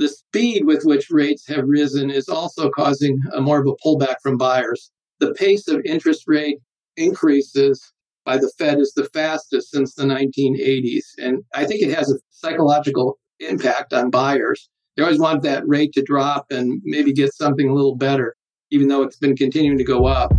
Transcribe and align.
The 0.00 0.08
speed 0.08 0.64
with 0.64 0.84
which 0.84 1.10
rates 1.10 1.46
have 1.48 1.66
risen 1.66 2.08
is 2.08 2.26
also 2.26 2.70
causing 2.70 3.20
a 3.34 3.40
more 3.42 3.60
of 3.60 3.66
a 3.66 3.76
pullback 3.86 4.14
from 4.22 4.38
buyers. 4.38 4.90
The 5.18 5.34
pace 5.34 5.68
of 5.68 5.82
interest 5.84 6.24
rate 6.26 6.56
increases 6.96 7.92
by 8.24 8.38
the 8.38 8.50
Fed 8.56 8.78
is 8.78 8.94
the 8.96 9.10
fastest 9.12 9.70
since 9.70 9.94
the 9.94 10.04
1980s. 10.04 11.04
And 11.18 11.44
I 11.54 11.66
think 11.66 11.82
it 11.82 11.94
has 11.94 12.10
a 12.10 12.18
psychological 12.30 13.18
impact 13.40 13.92
on 13.92 14.08
buyers. 14.08 14.70
They 14.96 15.02
always 15.02 15.18
want 15.18 15.42
that 15.42 15.68
rate 15.68 15.92
to 15.92 16.02
drop 16.02 16.46
and 16.50 16.80
maybe 16.82 17.12
get 17.12 17.34
something 17.34 17.68
a 17.68 17.74
little 17.74 17.94
better, 17.94 18.36
even 18.70 18.88
though 18.88 19.02
it's 19.02 19.18
been 19.18 19.36
continuing 19.36 19.76
to 19.76 19.84
go 19.84 20.06
up. 20.06 20.32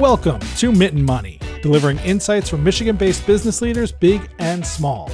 Welcome 0.00 0.40
to 0.56 0.72
Mitten 0.72 1.04
Money, 1.04 1.40
delivering 1.60 1.98
insights 1.98 2.48
from 2.48 2.64
Michigan 2.64 2.96
based 2.96 3.26
business 3.26 3.60
leaders, 3.60 3.92
big 3.92 4.30
and 4.38 4.66
small. 4.66 5.10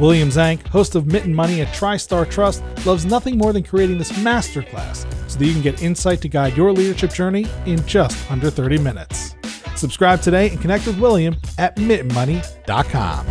William 0.00 0.30
Zank, 0.30 0.66
host 0.68 0.94
of 0.94 1.06
Mitten 1.06 1.34
Money 1.34 1.60
at 1.60 1.68
TriStar 1.74 2.28
Trust, 2.28 2.62
loves 2.86 3.04
nothing 3.04 3.36
more 3.36 3.52
than 3.52 3.62
creating 3.62 3.98
this 3.98 4.10
masterclass 4.12 5.04
so 5.30 5.38
that 5.38 5.44
you 5.44 5.52
can 5.52 5.60
get 5.60 5.82
insight 5.82 6.22
to 6.22 6.28
guide 6.28 6.56
your 6.56 6.72
leadership 6.72 7.12
journey 7.12 7.46
in 7.66 7.86
just 7.86 8.30
under 8.30 8.48
30 8.48 8.78
minutes. 8.78 9.36
Subscribe 9.76 10.22
today 10.22 10.48
and 10.48 10.58
connect 10.58 10.86
with 10.86 10.98
William 10.98 11.36
at 11.58 11.76
mittenmoney.com. 11.76 13.26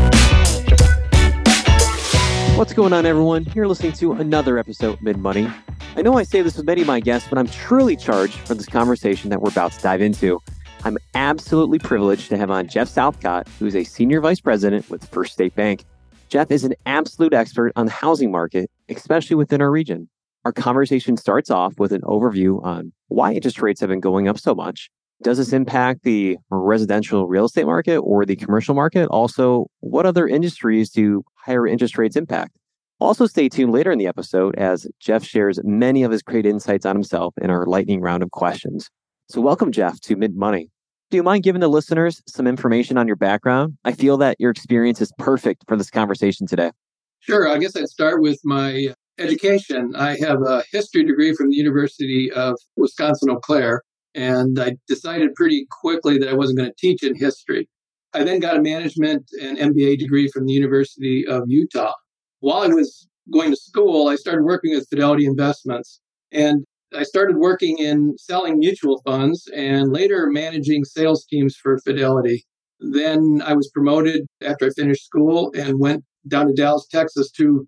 What's 2.55 2.73
going 2.73 2.93
on, 2.93 3.03
everyone? 3.07 3.47
You're 3.55 3.67
listening 3.67 3.93
to 3.93 4.13
another 4.13 4.59
episode 4.59 4.93
of 4.93 5.01
Mitten 5.01 5.23
Money. 5.23 5.51
I 5.95 6.03
know 6.03 6.19
I 6.19 6.23
say 6.23 6.43
this 6.43 6.55
with 6.55 6.67
many 6.67 6.81
of 6.81 6.87
my 6.87 6.99
guests, 6.99 7.27
but 7.27 7.39
I'm 7.39 7.47
truly 7.47 7.95
charged 7.95 8.35
for 8.35 8.53
this 8.53 8.67
conversation 8.67 9.31
that 9.31 9.41
we're 9.41 9.49
about 9.49 9.71
to 9.71 9.81
dive 9.81 10.01
into. 10.01 10.39
I'm 10.83 10.99
absolutely 11.15 11.79
privileged 11.79 12.29
to 12.29 12.37
have 12.37 12.51
on 12.51 12.67
Jeff 12.67 12.89
Southcott, 12.89 13.47
who 13.57 13.65
is 13.65 13.75
a 13.75 13.83
senior 13.83 14.21
vice 14.21 14.39
president 14.39 14.87
with 14.91 15.03
First 15.05 15.33
State 15.33 15.55
Bank. 15.55 15.83
Jeff 16.29 16.51
is 16.51 16.63
an 16.63 16.75
absolute 16.85 17.33
expert 17.33 17.73
on 17.75 17.87
the 17.87 17.91
housing 17.91 18.31
market, 18.31 18.69
especially 18.87 19.35
within 19.35 19.61
our 19.61 19.71
region. 19.71 20.07
Our 20.45 20.53
conversation 20.53 21.17
starts 21.17 21.49
off 21.49 21.79
with 21.79 21.91
an 21.91 22.01
overview 22.01 22.63
on 22.63 22.93
why 23.07 23.33
interest 23.33 23.61
rates 23.63 23.81
have 23.81 23.89
been 23.89 23.99
going 23.99 24.27
up 24.27 24.37
so 24.37 24.53
much. 24.53 24.91
Does 25.23 25.39
this 25.39 25.51
impact 25.51 26.03
the 26.03 26.37
residential 26.51 27.27
real 27.27 27.45
estate 27.45 27.65
market 27.65 27.97
or 27.97 28.25
the 28.25 28.35
commercial 28.35 28.75
market? 28.75 29.07
Also, 29.07 29.65
what 29.79 30.05
other 30.05 30.27
industries 30.27 30.91
do 30.91 31.23
higher 31.33 31.67
interest 31.67 31.97
rates 31.97 32.15
impact? 32.15 32.55
Also, 32.99 33.25
stay 33.25 33.49
tuned 33.49 33.71
later 33.71 33.91
in 33.91 33.97
the 33.97 34.07
episode 34.07 34.55
as 34.55 34.87
Jeff 34.99 35.23
shares 35.23 35.59
many 35.63 36.03
of 36.03 36.11
his 36.11 36.21
great 36.21 36.45
insights 36.45 36.85
on 36.85 36.95
himself 36.95 37.33
in 37.41 37.49
our 37.49 37.65
lightning 37.65 38.01
round 38.01 38.21
of 38.21 38.29
questions. 38.31 38.89
So, 39.29 39.41
welcome, 39.41 39.71
Jeff, 39.71 39.99
to 40.01 40.15
Mitten 40.15 40.37
Money. 40.37 40.69
Do 41.09 41.17
you 41.17 41.23
mind 41.23 41.43
giving 41.43 41.61
the 41.61 41.67
listeners 41.67 42.21
some 42.27 42.45
information 42.45 42.95
on 42.95 43.07
your 43.07 43.15
background? 43.15 43.77
I 43.83 43.93
feel 43.93 44.17
that 44.17 44.37
your 44.39 44.51
experience 44.51 45.01
is 45.01 45.11
perfect 45.17 45.63
for 45.67 45.75
this 45.75 45.89
conversation 45.89 46.45
today. 46.45 46.69
Sure. 47.19 47.47
I 47.47 47.57
guess 47.57 47.75
I'd 47.75 47.87
start 47.87 48.21
with 48.21 48.39
my 48.43 48.93
education. 49.17 49.95
I 49.95 50.17
have 50.19 50.43
a 50.43 50.63
history 50.71 51.03
degree 51.03 51.33
from 51.33 51.49
the 51.49 51.55
University 51.55 52.31
of 52.31 52.55
Wisconsin 52.77 53.31
Eau 53.31 53.37
Claire, 53.37 53.81
and 54.13 54.59
I 54.59 54.77
decided 54.87 55.33
pretty 55.33 55.65
quickly 55.71 56.19
that 56.19 56.29
I 56.29 56.35
wasn't 56.35 56.59
going 56.59 56.69
to 56.69 56.75
teach 56.77 57.01
in 57.01 57.15
history. 57.15 57.67
I 58.13 58.23
then 58.23 58.39
got 58.39 58.57
a 58.57 58.61
management 58.61 59.29
and 59.41 59.57
MBA 59.57 59.97
degree 59.97 60.29
from 60.31 60.45
the 60.45 60.53
University 60.53 61.25
of 61.25 61.43
Utah. 61.47 61.93
While 62.41 62.61
I 62.61 62.67
was 62.67 63.07
going 63.33 63.49
to 63.49 63.57
school, 63.57 64.09
I 64.09 64.15
started 64.15 64.43
working 64.43 64.75
with 64.75 64.87
Fidelity 64.87 65.25
Investments. 65.25 66.01
And 66.31 66.65
I 66.95 67.03
started 67.03 67.37
working 67.37 67.77
in 67.77 68.17
selling 68.17 68.57
mutual 68.57 69.01
funds 69.05 69.47
and 69.55 69.91
later 69.91 70.27
managing 70.27 70.85
sales 70.85 71.25
teams 71.25 71.55
for 71.55 71.77
Fidelity. 71.79 72.45
Then 72.79 73.41
I 73.45 73.53
was 73.53 73.69
promoted 73.69 74.25
after 74.41 74.65
I 74.65 74.69
finished 74.69 75.05
school 75.05 75.51
and 75.55 75.79
went 75.79 76.03
down 76.27 76.47
to 76.47 76.53
Dallas, 76.53 76.87
Texas 76.89 77.29
to, 77.31 77.67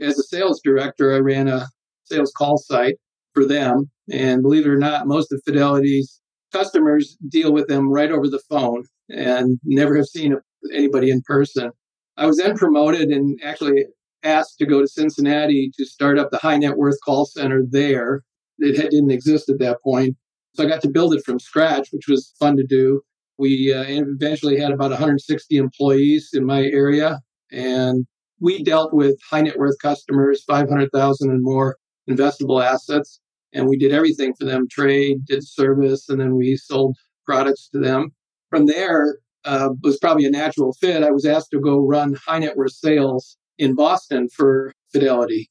as 0.00 0.18
a 0.18 0.24
sales 0.24 0.60
director, 0.64 1.14
I 1.14 1.18
ran 1.18 1.48
a 1.48 1.66
sales 2.04 2.32
call 2.36 2.58
site 2.58 2.96
for 3.34 3.46
them. 3.46 3.90
And 4.10 4.42
believe 4.42 4.66
it 4.66 4.70
or 4.70 4.78
not, 4.78 5.06
most 5.06 5.32
of 5.32 5.42
Fidelity's 5.44 6.20
customers 6.52 7.16
deal 7.28 7.52
with 7.52 7.68
them 7.68 7.90
right 7.90 8.10
over 8.10 8.28
the 8.28 8.42
phone 8.48 8.84
and 9.08 9.58
never 9.64 9.96
have 9.96 10.06
seen 10.06 10.36
anybody 10.72 11.10
in 11.10 11.22
person. 11.22 11.70
I 12.16 12.26
was 12.26 12.38
then 12.38 12.56
promoted 12.56 13.10
and 13.10 13.38
actually 13.44 13.84
asked 14.24 14.58
to 14.58 14.66
go 14.66 14.80
to 14.80 14.88
Cincinnati 14.88 15.70
to 15.76 15.84
start 15.84 16.18
up 16.18 16.30
the 16.30 16.38
high 16.38 16.56
net 16.56 16.76
worth 16.76 16.96
call 17.04 17.26
center 17.26 17.62
there 17.68 18.22
it 18.58 18.90
didn't 18.90 19.10
exist 19.10 19.48
at 19.48 19.58
that 19.58 19.82
point. 19.82 20.16
So 20.54 20.64
I 20.64 20.68
got 20.68 20.80
to 20.82 20.90
build 20.90 21.14
it 21.14 21.24
from 21.24 21.38
scratch, 21.38 21.88
which 21.90 22.08
was 22.08 22.32
fun 22.38 22.56
to 22.56 22.64
do. 22.64 23.02
We 23.38 23.72
uh, 23.72 23.84
eventually 23.86 24.58
had 24.58 24.72
about 24.72 24.90
160 24.90 25.56
employees 25.56 26.30
in 26.32 26.46
my 26.46 26.62
area, 26.62 27.20
and 27.52 28.06
we 28.40 28.62
dealt 28.62 28.94
with 28.94 29.18
high 29.30 29.42
net 29.42 29.58
worth 29.58 29.78
customers, 29.80 30.42
500,000 30.44 31.30
and 31.30 31.42
more 31.42 31.76
investable 32.08 32.64
assets, 32.64 33.20
and 33.52 33.68
we 33.68 33.76
did 33.76 33.92
everything 33.92 34.32
for 34.38 34.46
them: 34.46 34.66
trade, 34.70 35.26
did 35.26 35.46
service, 35.46 36.08
and 36.08 36.18
then 36.18 36.36
we 36.36 36.56
sold 36.56 36.96
products 37.26 37.68
to 37.70 37.78
them. 37.78 38.10
From 38.48 38.66
there, 38.66 39.18
uh, 39.44 39.70
was 39.82 39.98
probably 39.98 40.24
a 40.24 40.30
natural 40.30 40.72
fit. 40.72 41.02
I 41.02 41.10
was 41.10 41.24
asked 41.24 41.50
to 41.52 41.60
go 41.60 41.78
run 41.78 42.16
high 42.26 42.38
net 42.38 42.56
worth 42.56 42.72
sales 42.72 43.36
in 43.58 43.74
Boston 43.74 44.28
for 44.28 44.72
Fidelity. 44.92 45.50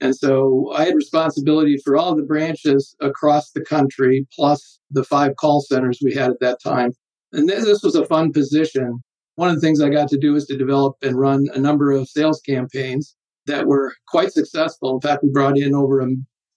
And 0.00 0.16
so 0.16 0.72
I 0.74 0.86
had 0.86 0.94
responsibility 0.94 1.76
for 1.84 1.96
all 1.96 2.14
the 2.14 2.22
branches 2.22 2.96
across 3.00 3.50
the 3.50 3.60
country, 3.60 4.26
plus 4.34 4.78
the 4.90 5.04
five 5.04 5.36
call 5.36 5.60
centers 5.60 6.00
we 6.02 6.14
had 6.14 6.30
at 6.30 6.40
that 6.40 6.58
time. 6.62 6.92
And 7.32 7.48
this 7.48 7.82
was 7.82 7.94
a 7.94 8.06
fun 8.06 8.32
position. 8.32 9.00
One 9.36 9.50
of 9.50 9.54
the 9.54 9.60
things 9.60 9.80
I 9.80 9.90
got 9.90 10.08
to 10.08 10.18
do 10.18 10.32
was 10.32 10.46
to 10.46 10.56
develop 10.56 10.96
and 11.02 11.18
run 11.18 11.46
a 11.54 11.58
number 11.58 11.92
of 11.92 12.08
sales 12.08 12.40
campaigns 12.40 13.14
that 13.46 13.66
were 13.66 13.94
quite 14.08 14.32
successful. 14.32 14.94
In 14.94 15.00
fact, 15.00 15.22
we 15.22 15.30
brought 15.30 15.58
in 15.58 15.74
over 15.74 16.00
a 16.00 16.08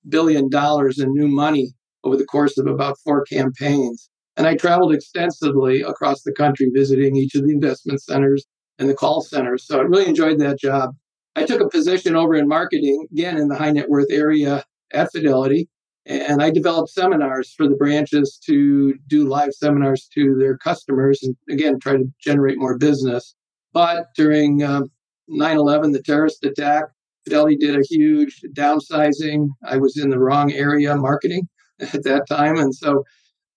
billion 0.08 0.50
dollars 0.50 1.00
in 1.00 1.14
new 1.14 1.28
money 1.28 1.74
over 2.04 2.18
the 2.18 2.26
course 2.26 2.58
of 2.58 2.68
about 2.68 2.98
four 3.04 3.24
campaigns. 3.26 4.10
And 4.36 4.48
I 4.48 4.56
traveled 4.56 4.94
extensively 4.94 5.82
across 5.82 6.24
the 6.24 6.34
country 6.34 6.70
visiting 6.74 7.16
each 7.16 7.36
of 7.36 7.46
the 7.46 7.54
investment 7.54 8.02
centers 8.02 8.46
and 8.80 8.90
the 8.90 8.96
call 8.96 9.22
centers. 9.22 9.66
So 9.66 9.80
I 9.80 9.84
really 9.84 10.08
enjoyed 10.08 10.40
that 10.40 10.60
job. 10.60 10.96
I 11.36 11.46
took 11.46 11.62
a 11.62 11.70
position 11.70 12.16
over 12.16 12.36
in 12.36 12.48
marketing, 12.48 13.08
again 13.12 13.38
in 13.38 13.48
the 13.48 13.56
high 13.56 13.72
net 13.72 13.90
worth 13.90 14.12
area 14.12 14.64
at 14.94 15.12
Fidelity, 15.12 15.68
and 16.06 16.44
I 16.44 16.50
developed 16.50 16.90
seminars 16.90 17.54
for 17.56 17.68
the 17.68 17.76
branches 17.76 18.40
to 18.46 18.94
do 19.08 19.28
live 19.28 19.54
seminars 19.54 20.08
to 20.14 20.36
their 20.38 20.58
customers 20.58 21.22
and 21.24 21.36
again 21.50 21.80
try 21.80 21.94
to 21.94 22.06
generate 22.20 22.60
more 22.60 22.78
business. 22.78 23.36
But 23.74 24.08
during 24.16 24.64
um, 24.64 24.92
9 25.28 25.58
11, 25.58 25.92
the 25.92 26.02
terrorist 26.02 26.44
attack, 26.44 26.86
Fidelity 27.24 27.56
did 27.56 27.78
a 27.78 27.84
huge 27.90 28.42
downsizing. 28.54 29.48
I 29.66 29.78
was 29.78 29.98
in 29.98 30.10
the 30.10 30.20
wrong 30.20 30.52
area 30.52 30.96
marketing 30.96 31.48
at 31.80 32.04
that 32.04 32.28
time. 32.28 32.58
And 32.58 32.76
so 32.76 33.04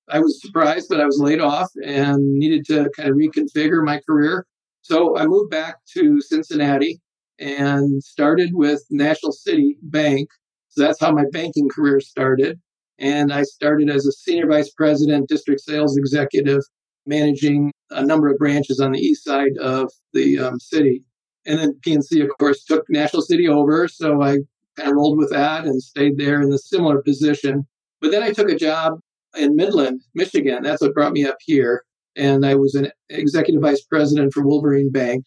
I 0.08 0.20
was 0.20 0.40
surprised, 0.40 0.86
but 0.88 1.00
I 1.00 1.04
was 1.04 1.18
laid 1.18 1.40
off 1.40 1.70
and 1.84 2.22
needed 2.34 2.64
to 2.66 2.88
kind 2.96 3.08
of 3.08 3.16
reconfigure 3.16 3.84
my 3.84 4.00
career. 4.08 4.46
So 4.82 5.18
I 5.18 5.26
moved 5.26 5.50
back 5.50 5.78
to 5.94 6.20
Cincinnati 6.20 7.00
and 7.38 8.02
started 8.02 8.50
with 8.52 8.82
National 8.90 9.32
City 9.32 9.76
Bank. 9.82 10.28
So 10.68 10.82
that's 10.82 11.00
how 11.00 11.12
my 11.12 11.24
banking 11.32 11.68
career 11.68 12.00
started. 12.00 12.60
And 12.98 13.32
I 13.32 13.42
started 13.42 13.90
as 13.90 14.06
a 14.06 14.12
senior 14.12 14.46
vice 14.46 14.70
president, 14.70 15.28
district 15.28 15.60
sales 15.60 15.96
executive, 15.96 16.62
managing 17.06 17.72
a 17.90 18.04
number 18.04 18.28
of 18.28 18.38
branches 18.38 18.80
on 18.80 18.92
the 18.92 18.98
east 18.98 19.24
side 19.24 19.56
of 19.60 19.90
the 20.12 20.38
um, 20.38 20.58
city. 20.58 21.04
And 21.46 21.58
then 21.58 21.78
PNC, 21.86 22.22
of 22.22 22.30
course, 22.38 22.64
took 22.64 22.84
National 22.88 23.22
City 23.22 23.48
over. 23.48 23.86
So 23.86 24.22
I 24.22 24.38
kind 24.76 24.90
of 24.90 24.96
rolled 24.96 25.18
with 25.18 25.30
that 25.30 25.64
and 25.64 25.82
stayed 25.82 26.18
there 26.18 26.42
in 26.42 26.52
a 26.52 26.58
similar 26.58 27.02
position. 27.02 27.66
But 28.00 28.10
then 28.10 28.22
I 28.22 28.32
took 28.32 28.50
a 28.50 28.56
job 28.56 28.94
in 29.36 29.56
Midland, 29.56 30.00
Michigan. 30.14 30.62
That's 30.62 30.82
what 30.82 30.94
brought 30.94 31.12
me 31.12 31.24
up 31.24 31.36
here. 31.40 31.84
And 32.16 32.44
I 32.44 32.54
was 32.54 32.74
an 32.74 32.90
executive 33.10 33.62
vice 33.62 33.82
president 33.82 34.32
for 34.32 34.46
Wolverine 34.46 34.90
Bank. 34.90 35.24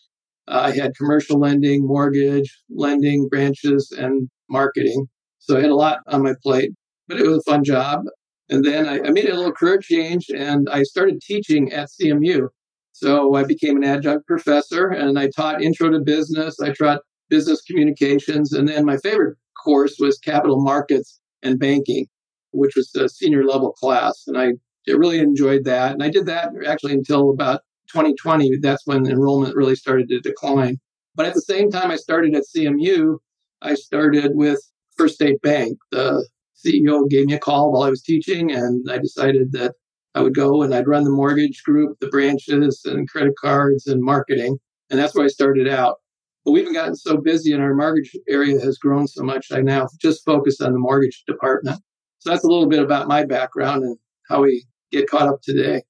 Uh, 0.49 0.71
I 0.71 0.75
had 0.75 0.95
commercial 0.97 1.39
lending, 1.39 1.85
mortgage, 1.85 2.59
lending, 2.69 3.27
branches, 3.29 3.91
and 3.97 4.29
marketing. 4.49 5.07
So 5.37 5.57
I 5.57 5.61
had 5.61 5.69
a 5.69 5.75
lot 5.75 5.99
on 6.07 6.23
my 6.23 6.33
plate, 6.43 6.71
but 7.07 7.19
it 7.19 7.27
was 7.27 7.37
a 7.37 7.51
fun 7.51 7.63
job. 7.63 8.01
And 8.49 8.65
then 8.65 8.87
I, 8.87 8.99
I 9.07 9.11
made 9.11 9.29
a 9.29 9.35
little 9.35 9.51
career 9.51 9.77
change 9.77 10.25
and 10.35 10.67
I 10.69 10.83
started 10.83 11.21
teaching 11.21 11.71
at 11.71 11.89
CMU. 11.89 12.47
So 12.93 13.35
I 13.35 13.43
became 13.43 13.77
an 13.77 13.83
adjunct 13.83 14.25
professor 14.25 14.87
and 14.87 15.19
I 15.19 15.29
taught 15.35 15.61
intro 15.61 15.91
to 15.91 15.99
business. 15.99 16.59
I 16.59 16.73
taught 16.73 17.01
business 17.29 17.61
communications. 17.61 18.51
And 18.51 18.67
then 18.67 18.85
my 18.85 18.97
favorite 18.97 19.37
course 19.63 19.97
was 19.99 20.17
capital 20.17 20.61
markets 20.61 21.19
and 21.43 21.59
banking, 21.59 22.07
which 22.51 22.75
was 22.75 22.93
a 22.95 23.07
senior 23.07 23.43
level 23.43 23.71
class. 23.73 24.23
And 24.25 24.37
I 24.37 24.53
really 24.87 25.19
enjoyed 25.19 25.63
that. 25.65 25.93
And 25.93 26.01
I 26.01 26.09
did 26.09 26.25
that 26.25 26.49
actually 26.65 26.93
until 26.93 27.29
about 27.29 27.61
2020, 27.91 28.57
that's 28.61 28.85
when 28.85 29.05
enrollment 29.05 29.55
really 29.55 29.75
started 29.75 30.09
to 30.09 30.19
decline. 30.19 30.77
But 31.15 31.25
at 31.25 31.33
the 31.33 31.41
same 31.41 31.69
time, 31.69 31.91
I 31.91 31.95
started 31.95 32.35
at 32.35 32.43
CMU. 32.55 33.17
I 33.61 33.75
started 33.75 34.31
with 34.35 34.59
First 34.97 35.15
State 35.15 35.41
Bank. 35.41 35.77
The 35.91 36.27
CEO 36.65 37.09
gave 37.09 37.25
me 37.25 37.33
a 37.33 37.39
call 37.39 37.71
while 37.71 37.83
I 37.83 37.89
was 37.89 38.01
teaching, 38.01 38.51
and 38.51 38.89
I 38.89 38.97
decided 38.97 39.51
that 39.53 39.73
I 40.15 40.21
would 40.21 40.35
go 40.35 40.61
and 40.63 40.73
I'd 40.73 40.87
run 40.87 41.03
the 41.03 41.09
mortgage 41.09 41.63
group, 41.63 41.97
the 41.99 42.07
branches, 42.07 42.81
and 42.85 43.09
credit 43.09 43.33
cards 43.39 43.87
and 43.87 44.01
marketing. 44.01 44.57
And 44.89 44.99
that's 44.99 45.15
where 45.15 45.25
I 45.25 45.29
started 45.29 45.67
out. 45.67 45.97
But 46.45 46.51
we've 46.51 46.73
gotten 46.73 46.95
so 46.95 47.17
busy 47.17 47.51
and 47.51 47.61
our 47.61 47.75
mortgage 47.75 48.15
area 48.27 48.59
has 48.59 48.77
grown 48.77 49.07
so 49.07 49.23
much, 49.23 49.47
I 49.51 49.61
now 49.61 49.87
just 50.01 50.25
focus 50.25 50.61
on 50.61 50.73
the 50.73 50.79
mortgage 50.79 51.23
department. 51.27 51.79
So 52.19 52.29
that's 52.29 52.43
a 52.43 52.47
little 52.47 52.67
bit 52.67 52.81
about 52.81 53.07
my 53.07 53.25
background 53.25 53.83
and 53.83 53.97
how 54.27 54.43
we 54.43 54.65
get 54.91 55.09
caught 55.09 55.27
up 55.27 55.41
today. 55.41 55.83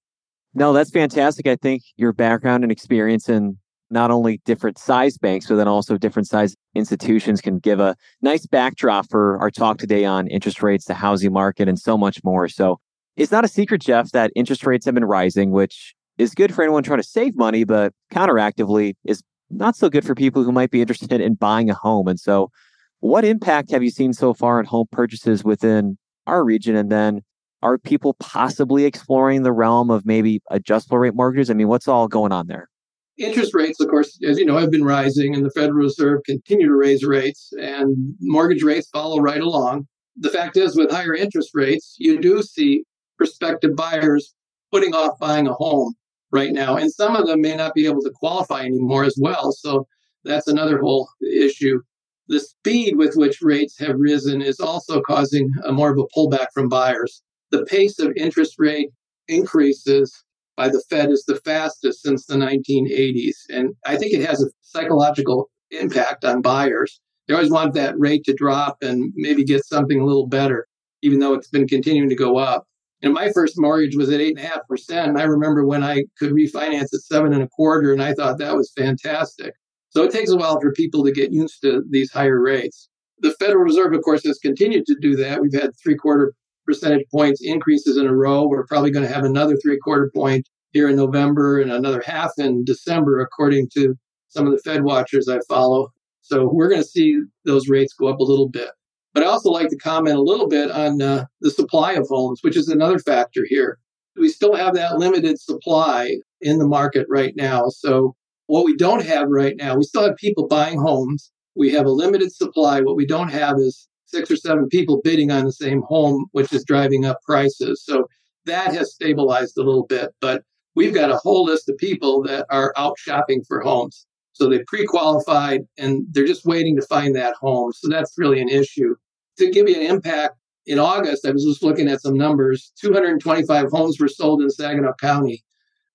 No, 0.60 0.74
that's 0.74 0.92
fantastic. 0.92 1.48
I 1.48 1.56
think 1.56 1.84
your 1.96 2.12
background 2.12 2.64
and 2.64 2.72
experience 2.72 3.30
in 3.30 3.58
not 3.90 4.12
only 4.12 4.42
different 4.44 4.78
size 4.78 5.18
banks, 5.18 5.48
but 5.48 5.56
then 5.56 5.70
also 5.70 5.98
different 5.98 6.28
size 6.28 6.54
institutions 6.76 7.40
can 7.40 7.60
give 7.60 7.80
a 7.80 7.96
nice 8.22 8.46
backdrop 8.46 9.10
for 9.10 9.40
our 9.40 9.50
talk 9.50 9.78
today 9.78 10.04
on 10.04 10.28
interest 10.28 10.62
rates, 10.62 10.84
the 10.84 10.94
housing 10.96 11.32
market, 11.32 11.70
and 11.70 11.80
so 11.80 11.98
much 11.98 12.22
more. 12.26 12.50
So 12.50 12.78
it's 13.16 13.32
not 13.32 13.46
a 13.46 13.48
secret, 13.48 13.82
Jeff, 13.82 14.12
that 14.12 14.32
interest 14.36 14.66
rates 14.66 14.86
have 14.86 14.96
been 14.96 15.06
rising, 15.06 15.52
which 15.52 15.96
is 16.18 16.36
good 16.36 16.54
for 16.54 16.62
anyone 16.62 16.84
trying 16.84 17.00
to 17.00 17.08
save 17.08 17.38
money, 17.38 17.64
but 17.64 17.94
counteractively 18.12 18.96
is 19.06 19.24
not 19.50 19.78
so 19.78 19.90
good 19.90 20.06
for 20.06 20.14
people 20.14 20.44
who 20.44 20.52
might 20.52 20.72
be 20.72 20.82
interested 20.82 21.22
in 21.22 21.36
buying 21.36 21.70
a 21.70 21.74
home. 21.74 22.10
And 22.10 22.20
so, 22.20 22.52
what 23.00 23.24
impact 23.24 23.72
have 23.72 23.82
you 23.82 23.92
seen 23.92 24.12
so 24.12 24.34
far 24.34 24.60
in 24.60 24.66
home 24.66 24.88
purchases 24.92 25.42
within 25.42 25.98
our 26.28 26.44
region? 26.44 26.76
And 26.76 26.92
then, 26.92 27.22
are 27.62 27.78
people 27.78 28.16
possibly 28.20 28.86
exploring 28.86 29.44
the 29.44 29.52
realm 29.52 29.90
of 29.90 30.06
maybe 30.06 30.42
adjustable 30.50 30.98
rate 30.98 31.16
mortgages? 31.16 31.50
I 31.50 31.54
mean, 31.54 31.68
what's 31.68 31.88
all 31.88 32.08
going 32.08 32.32
on 32.32 32.48
there? 32.48 32.70
Interest 33.18 33.54
rates, 33.54 33.82
of 33.82 33.90
course, 33.90 34.18
as 34.24 34.40
you 34.40 34.46
know, 34.46 34.58
have 34.58 34.72
been 34.72 34.86
rising, 34.86 35.36
and 35.36 35.46
the 35.46 35.52
Federal 35.52 35.80
Reserve 35.80 36.22
continue 36.26 36.68
to 36.68 36.76
raise 36.76 37.04
rates, 37.04 37.52
and 37.60 38.16
mortgage 38.22 38.64
rates 38.64 38.90
follow 38.94 39.20
right 39.20 39.42
along. 39.42 39.88
The 40.16 40.30
fact 40.30 40.56
is, 40.56 40.78
with 40.78 40.90
higher 40.90 41.14
interest 41.14 41.50
rates, 41.54 41.96
you 41.98 42.20
do 42.22 42.42
see 42.42 42.86
prospective 43.18 43.76
buyers 43.76 44.34
putting 44.72 44.94
off 44.94 45.20
buying 45.20 45.48
a 45.48 45.54
home 45.54 45.96
right 46.32 46.54
now, 46.54 46.78
and 46.78 46.92
some 46.92 47.16
of 47.16 47.28
them 47.28 47.42
may 47.42 47.56
not 47.56 47.74
be 47.74 47.86
able 47.86 48.02
to 48.04 48.12
qualify 48.16 48.62
anymore 48.62 49.04
as 49.04 49.18
well. 49.20 49.52
So 49.52 49.86
that's 50.24 50.48
another 50.48 50.80
whole 50.80 51.10
issue. 51.22 51.82
The 52.30 52.40
speed 52.40 52.96
with 52.98 53.16
which 53.16 53.42
rates 53.42 53.78
have 53.80 53.96
risen 53.98 54.42
is 54.42 54.60
also 54.60 55.02
causing 55.02 55.50
a 55.66 55.74
more 55.74 55.92
of 55.92 55.98
a 55.98 56.08
pullback 56.18 56.48
from 56.54 56.70
buyers. 56.70 57.22
The 57.52 57.66
pace 57.66 58.00
of 58.00 58.14
interest 58.16 58.56
rate 58.58 58.90
increases 59.28 60.24
by 60.56 60.70
the 60.70 60.84
Fed 60.90 61.10
is 61.10 61.24
the 61.26 61.38
fastest 61.38 62.02
since 62.02 62.26
the 62.26 62.36
1980s. 62.36 63.36
And 63.50 63.76
I 63.86 63.96
think 63.96 64.14
it 64.14 64.28
has 64.28 64.44
a 64.44 64.50
psychological 64.62 65.50
impact 65.72 66.26
on 66.26 66.42
buyers. 66.42 67.00
They 67.28 67.34
always 67.34 67.52
want 67.52 67.74
that 67.76 67.98
rate 67.98 68.24
to 68.26 68.34
drop 68.34 68.78
and 68.82 69.14
maybe 69.16 69.44
get 69.44 69.66
something 69.66 70.00
a 70.00 70.06
little 70.06 70.28
better, 70.28 70.68
even 71.02 71.20
though 71.20 71.34
it's 71.34 71.48
been 71.48 71.68
continuing 71.68 72.10
to 72.10 72.16
go 72.16 72.38
up. 72.38 72.66
And 73.02 73.14
my 73.14 73.32
first 73.32 73.54
mortgage 73.58 73.96
was 73.96 74.10
at 74.10 74.20
eight 74.20 74.38
and 74.38 74.46
a 74.46 74.50
half 74.50 74.68
percent. 74.68 75.18
I 75.18 75.24
remember 75.24 75.66
when 75.66 75.84
I 75.84 76.04
could 76.18 76.32
refinance 76.32 76.94
at 76.94 77.02
seven 77.02 77.32
and 77.34 77.44
a 77.44 77.48
quarter, 77.48 77.94
and 77.94 78.04
I 78.04 78.14
thought 78.14 78.40
that 78.40 78.56
was 78.56 78.74
fantastic. 78.76 79.54
So 79.92 80.04
it 80.04 80.12
takes 80.12 80.32
a 80.32 80.36
while 80.36 80.60
for 80.60 80.74
people 80.74 81.04
to 81.06 81.12
get 81.12 81.32
used 81.32 81.62
to 81.62 81.84
these 81.90 82.12
higher 82.12 82.42
rates. 82.42 82.90
The 83.20 83.34
Federal 83.40 83.64
Reserve, 83.64 83.94
of 83.94 84.02
course, 84.02 84.26
has 84.26 84.38
continued 84.40 84.86
to 84.88 84.98
do 85.00 85.16
that. 85.16 85.42
We've 85.42 85.54
had 85.54 85.72
three 85.82 85.96
quarter 85.96 86.34
percentage 86.70 87.06
points 87.12 87.42
increases 87.44 87.98
in 87.98 88.06
a 88.06 88.14
row. 88.14 88.48
We're 88.48 88.68
probably 88.68 88.92
going 88.92 89.08
to 89.08 89.14
have 89.14 89.26
another 89.26 89.58
three 89.58 89.80
quarter 89.80 90.12
point 90.16 90.48
here 90.72 90.88
in 90.88 90.96
November 90.96 91.60
and 91.60 91.72
another 91.72 92.04
half 92.06 92.32
in 92.38 92.64
December, 92.64 93.20
according 93.22 93.70
to 93.74 93.96
some 94.28 94.46
of 94.46 94.52
the 94.52 94.60
Fed 94.60 94.84
watchers 94.84 95.28
I 95.28 95.40
follow. 95.50 95.92
So 96.22 96.48
we're 96.54 96.70
going 96.70 96.82
to 96.82 96.88
see 96.88 97.22
those 97.44 97.70
rates 97.70 97.96
go 97.96 98.08
up 98.08 98.20
a 98.20 98.24
little 98.24 98.48
bit. 98.48 98.70
But 99.16 99.24
I 99.24 99.26
also 99.26 99.50
like 99.50 99.70
to 99.70 99.78
comment 99.78 100.16
a 100.16 100.22
little 100.22 100.48
bit 100.48 100.70
on 100.70 101.02
uh, 101.02 101.26
the 101.42 101.50
supply 101.50 101.94
of 101.94 102.06
homes, 102.08 102.42
which 102.44 102.56
is 102.56 102.68
another 102.68 103.00
factor 103.00 103.44
here. 103.50 103.80
We 104.16 104.30
still 104.30 104.56
have 104.56 104.76
that 104.76 105.00
limited 105.00 105.42
supply 105.42 106.18
in 106.42 106.60
the 106.60 106.68
market 106.68 107.08
right 107.10 107.34
now. 107.36 107.70
So 107.70 108.16
what 108.46 108.64
we 108.64 108.78
don't 108.78 109.04
have 109.04 109.28
right 109.30 109.56
now, 109.58 109.76
we 109.76 109.84
still 109.84 110.04
have 110.04 110.18
people 110.18 110.48
buying 110.48 110.80
homes. 110.80 111.32
We 111.56 111.72
have 111.72 111.88
a 111.88 111.92
limited 111.92 112.32
supply. 112.32 112.82
What 112.82 112.96
we 112.96 113.08
don't 113.08 113.30
have 113.30 113.58
is 113.58 113.88
six 114.10 114.32
or 114.32 114.36
seven 114.36 114.68
people 114.68 115.02
bidding 115.04 115.32
on 115.32 115.46
the 115.46 115.52
same 115.52 115.82
home, 115.84 116.28
which 116.32 116.52
is 116.54 116.64
driving 116.64 117.06
up 117.06 117.22
prices. 117.24 117.84
So 117.84 118.08
that 118.46 118.74
has 118.74 118.94
stabilized 118.94 119.58
a 119.58 119.64
little 119.64 119.86
bit, 119.86 120.10
but 120.22 120.44
we've 120.76 120.94
got 120.94 121.12
a 121.12 121.18
whole 121.18 121.46
list 121.46 121.70
of 121.70 121.78
people 121.78 122.24
that 122.24 122.46
are 122.50 122.74
out 122.78 122.98
shopping 122.98 123.44
for 123.48 123.62
homes. 123.62 124.06
So 124.34 124.50
they 124.50 124.64
pre 124.68 124.86
qualified 124.86 125.62
and 125.78 126.06
they're 126.12 126.26
just 126.26 126.46
waiting 126.46 126.76
to 126.78 126.82
find 126.84 127.16
that 127.16 127.36
home. 127.36 127.74
So 127.74 127.90
that's 127.90 128.18
really 128.18 128.42
an 128.42 128.50
issue. 128.50 128.96
To 129.38 129.52
give 129.52 129.68
you 129.68 129.76
an 129.76 129.86
impact, 129.86 130.36
in 130.70 130.78
August, 130.78 131.26
I 131.26 131.32
was 131.32 131.44
just 131.44 131.64
looking 131.64 131.88
at 131.88 132.02
some 132.02 132.16
numbers 132.16 132.72
225 132.80 133.72
homes 133.72 134.00
were 134.00 134.08
sold 134.08 134.42
in 134.42 134.50
Saginaw 134.52 134.94
County. 135.02 135.44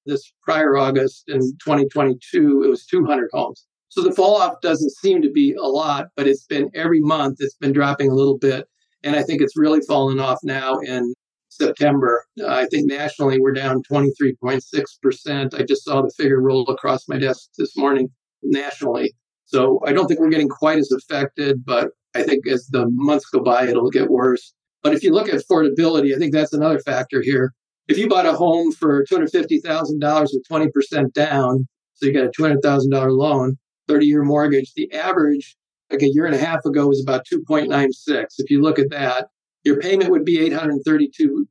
This 0.05 0.33
prior 0.43 0.77
August 0.77 1.25
in 1.29 1.41
2022, 1.65 2.65
it 2.65 2.69
was 2.69 2.85
200 2.85 3.31
homes. 3.33 3.67
So 3.95 4.03
the 4.03 4.11
fall 4.11 4.35
off 4.35 4.61
doesn't 4.61 4.91
seem 4.91 5.23
to 5.23 5.31
be 5.31 5.55
a 5.55 5.63
lot, 5.63 6.09
but 6.17 6.27
it's 6.27 6.43
been 6.47 6.69
every 6.75 6.99
month, 6.99 7.37
it's 7.39 7.55
been 7.55 7.71
dropping 7.71 8.11
a 8.11 8.15
little 8.15 8.37
bit. 8.37 8.67
And 9.05 9.15
I 9.15 9.23
think 9.23 9.41
it's 9.41 9.57
really 9.57 9.83
fallen 9.83 10.19
off 10.19 10.41
now 10.43 10.81
in 10.81 11.15
September. 11.49 12.25
Uh, 12.41 12.49
I 12.49 12.67
think 12.67 12.89
nationally 12.89 13.39
we're 13.39 13.53
down 13.53 13.85
23.6%. 13.89 15.55
I 15.55 15.63
just 15.63 15.85
saw 15.85 16.03
the 16.03 16.11
figure 16.17 16.41
roll 16.41 16.69
across 16.69 17.07
my 17.07 17.19
desk 17.19 17.51
this 17.57 17.77
morning 17.77 18.09
nationally. 18.43 19.15
So 19.45 19.81
I 19.87 19.93
don't 19.93 20.09
think 20.09 20.19
we're 20.19 20.29
getting 20.29 20.49
quite 20.49 20.79
as 20.79 20.91
affected, 20.91 21.65
but 21.65 21.91
I 22.17 22.25
think 22.25 22.49
as 22.49 22.67
the 22.67 22.87
months 22.91 23.27
go 23.27 23.45
by, 23.45 23.69
it'll 23.69 23.91
get 23.91 24.11
worse. 24.11 24.55
But 24.83 24.95
if 24.95 25.05
you 25.05 25.13
look 25.13 25.29
at 25.29 25.41
affordability, 25.41 26.17
I 26.17 26.19
think 26.19 26.33
that's 26.33 26.53
another 26.53 26.81
factor 26.81 27.23
here. 27.23 27.53
If 27.87 27.97
you 27.99 28.09
bought 28.09 28.27
a 28.27 28.33
home 28.33 28.73
for 28.73 29.05
$250,000 29.05 30.21
with 30.33 30.45
20% 30.51 31.13
down, 31.13 31.69
so 31.95 32.07
you 32.07 32.13
got 32.13 32.25
a 32.25 32.31
$200,000 32.31 33.17
loan, 33.17 33.57
30 33.89 34.07
year 34.07 34.23
mortgage, 34.23 34.73
the 34.75 34.93
average 34.93 35.57
like 35.91 36.03
a 36.03 36.11
year 36.13 36.27
and 36.27 36.35
a 36.35 36.39
half 36.39 36.65
ago 36.65 36.89
was 36.89 37.03
about 37.03 37.27
2.96. 37.33 38.27
If 38.39 38.51
you 38.51 38.63
look 38.63 38.79
at 38.79 38.91
that, 38.91 39.29
your 39.65 39.79
payment 39.79 40.11
would 40.11 40.25
be 40.25 40.39
$832 40.51 41.45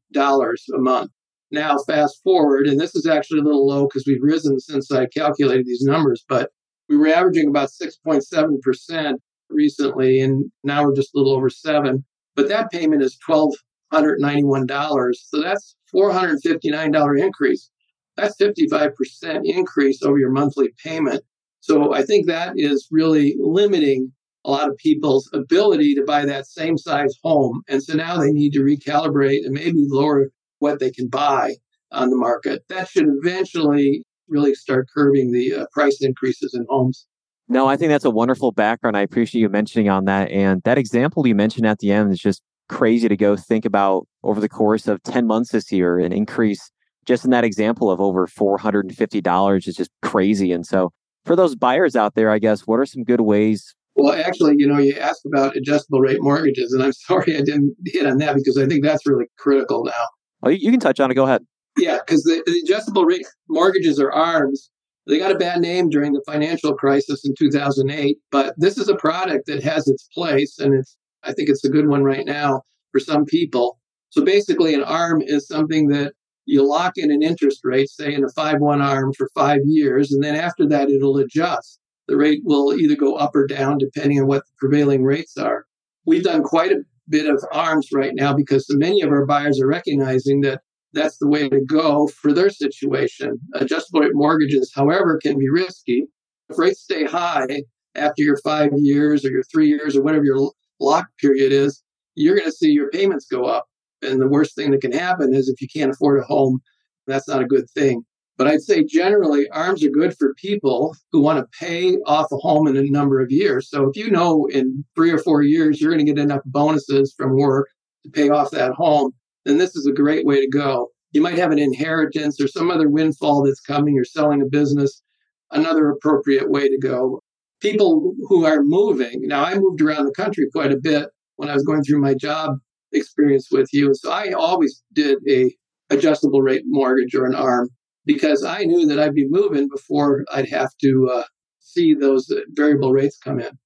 a 0.74 0.78
month. 0.78 1.12
Now, 1.52 1.78
fast 1.78 2.22
forward, 2.24 2.66
and 2.68 2.80
this 2.80 2.96
is 2.96 3.06
actually 3.06 3.40
a 3.40 3.44
little 3.44 3.68
low 3.68 3.88
because 3.88 4.06
we've 4.08 4.22
risen 4.22 4.60
since 4.60 4.92
I 4.92 5.06
calculated 5.06 5.66
these 5.66 5.84
numbers, 5.84 6.26
but 6.28 6.50
we 6.90 6.98
were 6.98 7.08
averaging 7.08 7.48
about 7.48 7.70
6.7% 7.70 9.14
recently, 9.50 10.20
and 10.20 10.52
now 10.64 10.84
we're 10.84 10.96
just 10.96 11.14
a 11.14 11.18
little 11.18 11.34
over 11.34 11.50
seven. 11.50 12.04
But 12.36 12.50
that 12.50 12.72
payment 12.72 13.04
is 13.04 13.18
$1,291. 13.28 15.16
So 15.16 15.42
that's 15.42 15.76
$459 15.94 17.22
increase. 17.22 17.70
That's 18.18 18.36
55% 18.38 19.42
increase 19.44 20.04
over 20.04 20.18
your 20.18 20.32
monthly 20.32 20.74
payment. 20.84 21.24
So 21.64 21.94
I 21.94 22.04
think 22.04 22.28
that 22.28 22.56
is 22.58 22.90
really 22.92 23.38
limiting 23.40 24.12
a 24.44 24.52
lot 24.52 24.68
of 24.68 24.76
people's 24.76 25.30
ability 25.32 25.96
to 25.96 26.04
buy 26.04 26.26
that 26.26 26.46
same 26.46 26.78
size 26.78 27.18
home. 27.24 27.62
And 27.70 27.82
so 27.82 27.94
now 27.94 28.18
they 28.18 28.34
need 28.34 28.52
to 28.52 28.60
recalibrate 28.60 29.46
and 29.46 29.54
maybe 29.54 29.86
lower 29.88 30.28
what 30.60 30.82
they 30.82 30.92
can 30.92 31.08
buy 31.08 31.56
on 31.94 32.10
the 32.10 32.18
market. 32.18 32.66
That 32.68 32.90
should 32.90 33.06
eventually 33.08 34.04
really 34.28 34.56
start 34.56 34.90
curbing 34.94 35.32
the 35.32 35.56
uh, 35.56 35.66
price 35.72 36.00
increases 36.02 36.54
in 36.54 36.66
homes. 36.68 37.08
No, 37.48 37.66
I 37.66 37.78
think 37.78 37.92
that's 37.92 38.04
a 38.04 38.12
wonderful 38.12 38.52
background. 38.52 38.98
I 38.98 39.02
appreciate 39.02 39.40
you 39.40 39.48
mentioning 39.48 39.88
on 39.88 40.04
that. 40.04 40.32
And 40.32 40.62
that 40.64 40.78
example 40.78 41.26
you 41.26 41.34
mentioned 41.34 41.66
at 41.66 41.80
the 41.80 41.94
end 41.94 42.12
is 42.12 42.20
just 42.20 42.42
crazy 42.68 43.08
to 43.08 43.16
go 43.16 43.38
think 43.38 43.64
about 43.64 44.06
over 44.22 44.42
the 44.42 44.50
course 44.50 44.90
of 44.90 45.02
10 45.04 45.26
months 45.28 45.52
this 45.52 45.72
year, 45.72 45.98
an 45.98 46.12
increase 46.12 46.72
just 47.06 47.24
in 47.24 47.32
that 47.32 47.46
example 47.46 47.90
of 47.90 48.02
over 48.02 48.28
$450 48.28 49.68
is 49.68 49.76
just 49.76 49.92
crazy. 50.02 50.52
And 50.52 50.66
so 50.66 50.92
for 51.26 51.36
those 51.36 51.56
buyers 51.56 51.96
out 51.96 52.16
there, 52.16 52.30
I 52.30 52.40
guess, 52.40 52.62
what 52.62 52.80
are 52.80 52.86
some 52.86 53.04
good 53.04 53.22
ways? 53.22 53.76
Well, 53.96 54.14
actually, 54.14 54.56
you 54.58 54.68
know, 54.68 54.80
you 54.80 54.96
asked 54.96 55.26
about 55.26 55.56
adjustable 55.56 56.00
rate 56.00 56.18
mortgages, 56.22 56.74
and 56.74 56.84
I'm 56.84 56.94
sorry 57.08 57.36
I 57.36 57.42
didn't 57.42 57.76
hit 57.86 58.06
on 58.06 58.18
that 58.18 58.36
because 58.36 58.58
I 58.58 58.66
think 58.66 58.84
that's 58.84 59.06
really 59.06 59.26
critical 59.38 59.84
now. 59.86 60.08
Oh, 60.44 60.50
you 60.50 60.72
can 60.72 60.80
touch 60.80 61.00
on 61.00 61.10
it. 61.12 61.16
Go 61.16 61.24
ahead. 61.24 61.46
Yeah, 61.78 62.00
because 62.06 62.24
the, 62.24 62.44
the 62.46 62.62
adjustable 62.66 63.06
rate 63.06 63.26
mortgages 63.50 64.00
or 64.00 64.12
ARMs, 64.12 64.70
they 65.08 65.18
got 65.18 65.32
a 65.32 65.38
bad 65.38 65.60
name 65.60 65.90
during 65.90 66.14
the 66.14 66.24
financial 66.26 66.74
crisis 66.76 67.26
in 67.26 67.34
2008, 67.38 68.18
but 68.32 68.54
this 68.58 68.78
is 68.78 68.90
a 68.90 68.96
product 68.96 69.48
that 69.48 69.64
has 69.64 69.88
its 69.88 70.08
place, 70.14 70.60
and 70.60 70.74
it's 70.74 70.98
I 71.24 71.34
think 71.34 71.50
it's 71.50 71.64
a 71.64 71.70
good 71.70 71.88
one 71.88 72.04
right 72.04 72.26
now 72.26 72.62
for 72.92 73.00
some 73.00 73.26
people. 73.26 73.80
So 74.10 74.24
basically, 74.24 74.74
an 74.74 74.84
ARM 74.84 75.22
is 75.22 75.48
something 75.48 75.88
that 75.88 76.14
you 76.46 76.68
lock 76.68 76.94
in 76.98 77.12
an 77.12 77.24
interest 77.24 77.62
rate, 77.64 77.90
say 77.90 78.14
in 78.14 78.24
a 78.24 78.30
5 78.30 78.60
1 78.60 78.82
arm 78.82 79.14
for 79.14 79.30
five 79.34 79.62
years, 79.66 80.12
and 80.12 80.24
then 80.24 80.36
after 80.36 80.68
that, 80.68 80.90
it'll 80.90 81.18
adjust. 81.18 81.80
The 82.08 82.18
rate 82.18 82.42
will 82.44 82.74
either 82.74 82.96
go 82.96 83.16
up 83.16 83.36
or 83.36 83.48
down 83.48 83.78
depending 83.78 84.20
on 84.20 84.28
what 84.28 84.44
the 84.46 84.52
prevailing 84.58 85.04
rates 85.04 85.38
are. 85.38 85.66
We've 86.06 86.24
done 86.24 86.44
quite 86.44 86.72
a 86.72 86.84
bit 87.08 87.28
of 87.28 87.44
arms 87.54 87.90
right 87.94 88.14
now 88.14 88.34
because 88.34 88.66
many 88.72 89.02
of 89.02 89.10
our 89.10 89.26
buyers 89.26 89.62
are 89.62 89.68
recognizing 89.68 90.42
that 90.42 90.62
that's 90.94 91.18
the 91.18 91.28
way 91.28 91.50
to 91.50 91.62
go 91.62 92.08
for 92.08 92.34
their 92.34 92.50
situation. 92.50 93.40
Adjustable 93.56 94.02
rate 94.02 94.12
mortgages, 94.14 94.72
however, 94.76 95.20
can 95.22 95.38
be 95.40 95.50
risky. 95.50 96.08
If 96.50 96.60
rates 96.60 96.82
stay 96.82 97.06
high 97.06 97.64
after 97.96 98.22
your 98.22 98.38
five 98.44 98.72
years 98.76 99.26
or 99.26 99.32
your 99.32 99.44
three 99.44 99.68
years 99.68 99.96
or 99.96 100.04
whatever 100.04 100.26
your 100.26 100.52
lock 100.80 101.08
period 101.20 101.52
is, 101.52 101.82
you're 102.16 102.36
going 102.36 102.50
to 102.50 102.56
see 102.56 102.70
your 102.70 102.90
payments 102.92 103.26
go 103.26 103.46
up. 103.46 103.66
And 104.04 104.22
the 104.22 104.28
worst 104.28 104.56
thing 104.56 104.72
that 104.72 104.82
can 104.82 104.92
happen 104.92 105.34
is 105.34 105.50
if 105.50 105.62
you 105.62 105.68
can't 105.74 105.92
afford 105.92 106.20
a 106.20 106.24
home, 106.24 106.60
that's 107.08 107.28
not 107.28 107.42
a 107.42 107.48
good 107.48 107.70
thing. 107.70 108.04
But 108.38 108.48
I'd 108.48 108.62
say 108.62 108.84
generally, 108.84 109.48
ARMs 109.50 109.84
are 109.84 109.90
good 109.90 110.18
for 110.18 110.34
people 110.36 110.96
who 111.12 111.22
want 111.22 111.40
to 111.40 111.58
pay 111.60 111.98
off 112.06 112.32
a 112.32 112.38
home 112.38 112.68
in 112.68 112.76
a 112.76 112.90
number 112.90 113.22
of 113.22 113.32
years. 113.32 113.70
So 113.70 113.88
if 113.88 113.96
you 113.96 114.10
know 114.10 114.48
in 114.48 114.84
three 114.96 115.12
or 115.12 115.20
four 115.20 115.44
years 115.44 115.80
you're 115.80 115.92
going 115.92 116.04
to 116.04 116.12
get 116.12 116.22
enough 116.22 116.42
bonuses 116.46 117.14
from 117.16 117.38
work 117.38 117.68
to 118.04 118.10
pay 118.10 118.30
off 118.30 118.52
that 118.52 118.74
home, 118.74 119.12
then 119.46 119.60
this 119.60 119.76
is 119.76 119.86
a 119.86 119.94
great 119.94 120.26
way 120.26 120.40
to 120.40 120.50
go. 120.50 120.90
You 121.12 121.22
might 121.22 121.38
have 121.38 121.52
an 121.52 121.60
inheritance 121.60 122.42
or 122.42 122.48
some 122.48 122.72
other 122.72 122.90
windfall 122.90 123.44
that's 123.44 123.60
coming, 123.60 123.94
you're 123.94 124.04
selling 124.04 124.42
a 124.42 124.46
business, 124.46 125.04
another 125.52 125.90
appropriate 125.90 126.50
way 126.50 126.68
to 126.68 126.78
go. 126.80 127.22
People 127.62 128.16
who 128.28 128.46
are 128.46 128.64
moving, 128.64 129.22
now 129.22 129.44
I 129.44 129.60
moved 129.60 129.82
around 129.82 130.06
the 130.06 130.12
country 130.12 130.48
quite 130.52 130.72
a 130.72 130.80
bit 130.82 131.10
when 131.36 131.50
I 131.50 131.54
was 131.54 131.64
going 131.64 131.84
through 131.84 132.02
my 132.02 132.16
job 132.16 132.58
experience 132.94 133.50
with 133.52 133.70
you. 133.74 133.94
So 133.94 134.12
I 134.12 134.32
always 134.32 134.84
did 134.94 135.20
a 135.30 135.54
adjustable 135.90 136.42
rate 136.42 136.64
mortgage 136.66 137.14
or 137.16 137.26
an 137.26 137.36
ARM 137.36 137.70
because 138.06 138.44
I 138.44 138.64
knew 138.64 138.86
that 138.88 139.00
I'd 139.00 139.14
be 139.14 139.28
moving 139.28 139.68
before 139.70 140.26
I'd 140.34 140.50
have 140.50 140.70
to 140.82 141.10
uh, 141.14 141.24
see 141.60 141.94
those 141.94 142.32
variable 142.50 142.92
rates 142.92 143.18
come 143.18 143.40
in. 143.40 143.58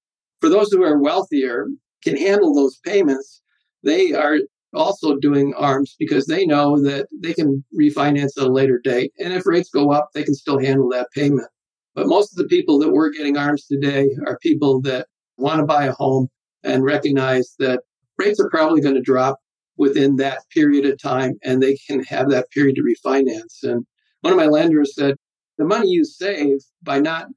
For 0.41 0.50
those 0.50 0.72
who 0.72 0.84
are 0.84 1.01
wealthier, 1.01 1.67
can 2.03 2.17
handle 2.17 2.53
those 2.53 2.77
payments, 2.86 3.41
they 3.84 4.13
are 4.13 4.38
also 4.74 5.15
doing 5.17 5.53
ARMs 5.55 5.96
because 5.98 6.25
they 6.25 6.46
know 6.46 6.81
that 6.84 7.07
they 7.22 7.34
can 7.34 7.63
refinance 7.77 8.38
at 8.38 8.43
a 8.43 8.51
later 8.51 8.79
date. 8.84 9.12
And 9.19 9.34
if 9.34 9.46
rates 9.46 9.69
go 9.69 9.91
up, 9.91 10.10
they 10.13 10.24
can 10.24 10.36
still 10.36 10.60
handle 10.60 10.89
that 10.89 11.12
payment. 11.13 11.48
But 11.96 12.07
most 12.07 12.31
of 12.31 12.38
the 12.38 12.48
people 12.48 12.77
that 12.79 12.91
we're 12.91 13.12
getting 13.12 13.38
ARMs 13.38 13.65
today 13.65 14.10
are 14.27 14.38
people 14.39 14.81
that 14.81 15.07
want 15.38 15.60
to 15.60 15.65
buy 15.65 15.86
a 15.86 15.93
home 15.93 16.27
and 16.63 16.84
recognize 16.84 17.55
that 17.60 17.81
rates 18.17 18.39
are 18.39 18.50
probably 18.50 18.81
going 18.81 18.95
to 18.95 19.01
drop 19.01 19.39
within 19.77 20.15
that 20.17 20.39
period 20.53 20.86
of 20.86 21.00
time 21.01 21.33
and 21.43 21.62
they 21.62 21.77
can 21.88 22.03
have 22.03 22.29
that 22.29 22.50
period 22.51 22.75
to 22.75 22.81
refinance. 22.81 23.63
And 23.63 23.86
one 24.21 24.33
of 24.33 24.38
my 24.38 24.47
lenders 24.47 24.95
said, 24.95 25.15
the 25.57 25.65
money 25.65 25.89
you 25.89 26.03
save 26.03 26.57
by 26.83 27.00
not 27.00 27.27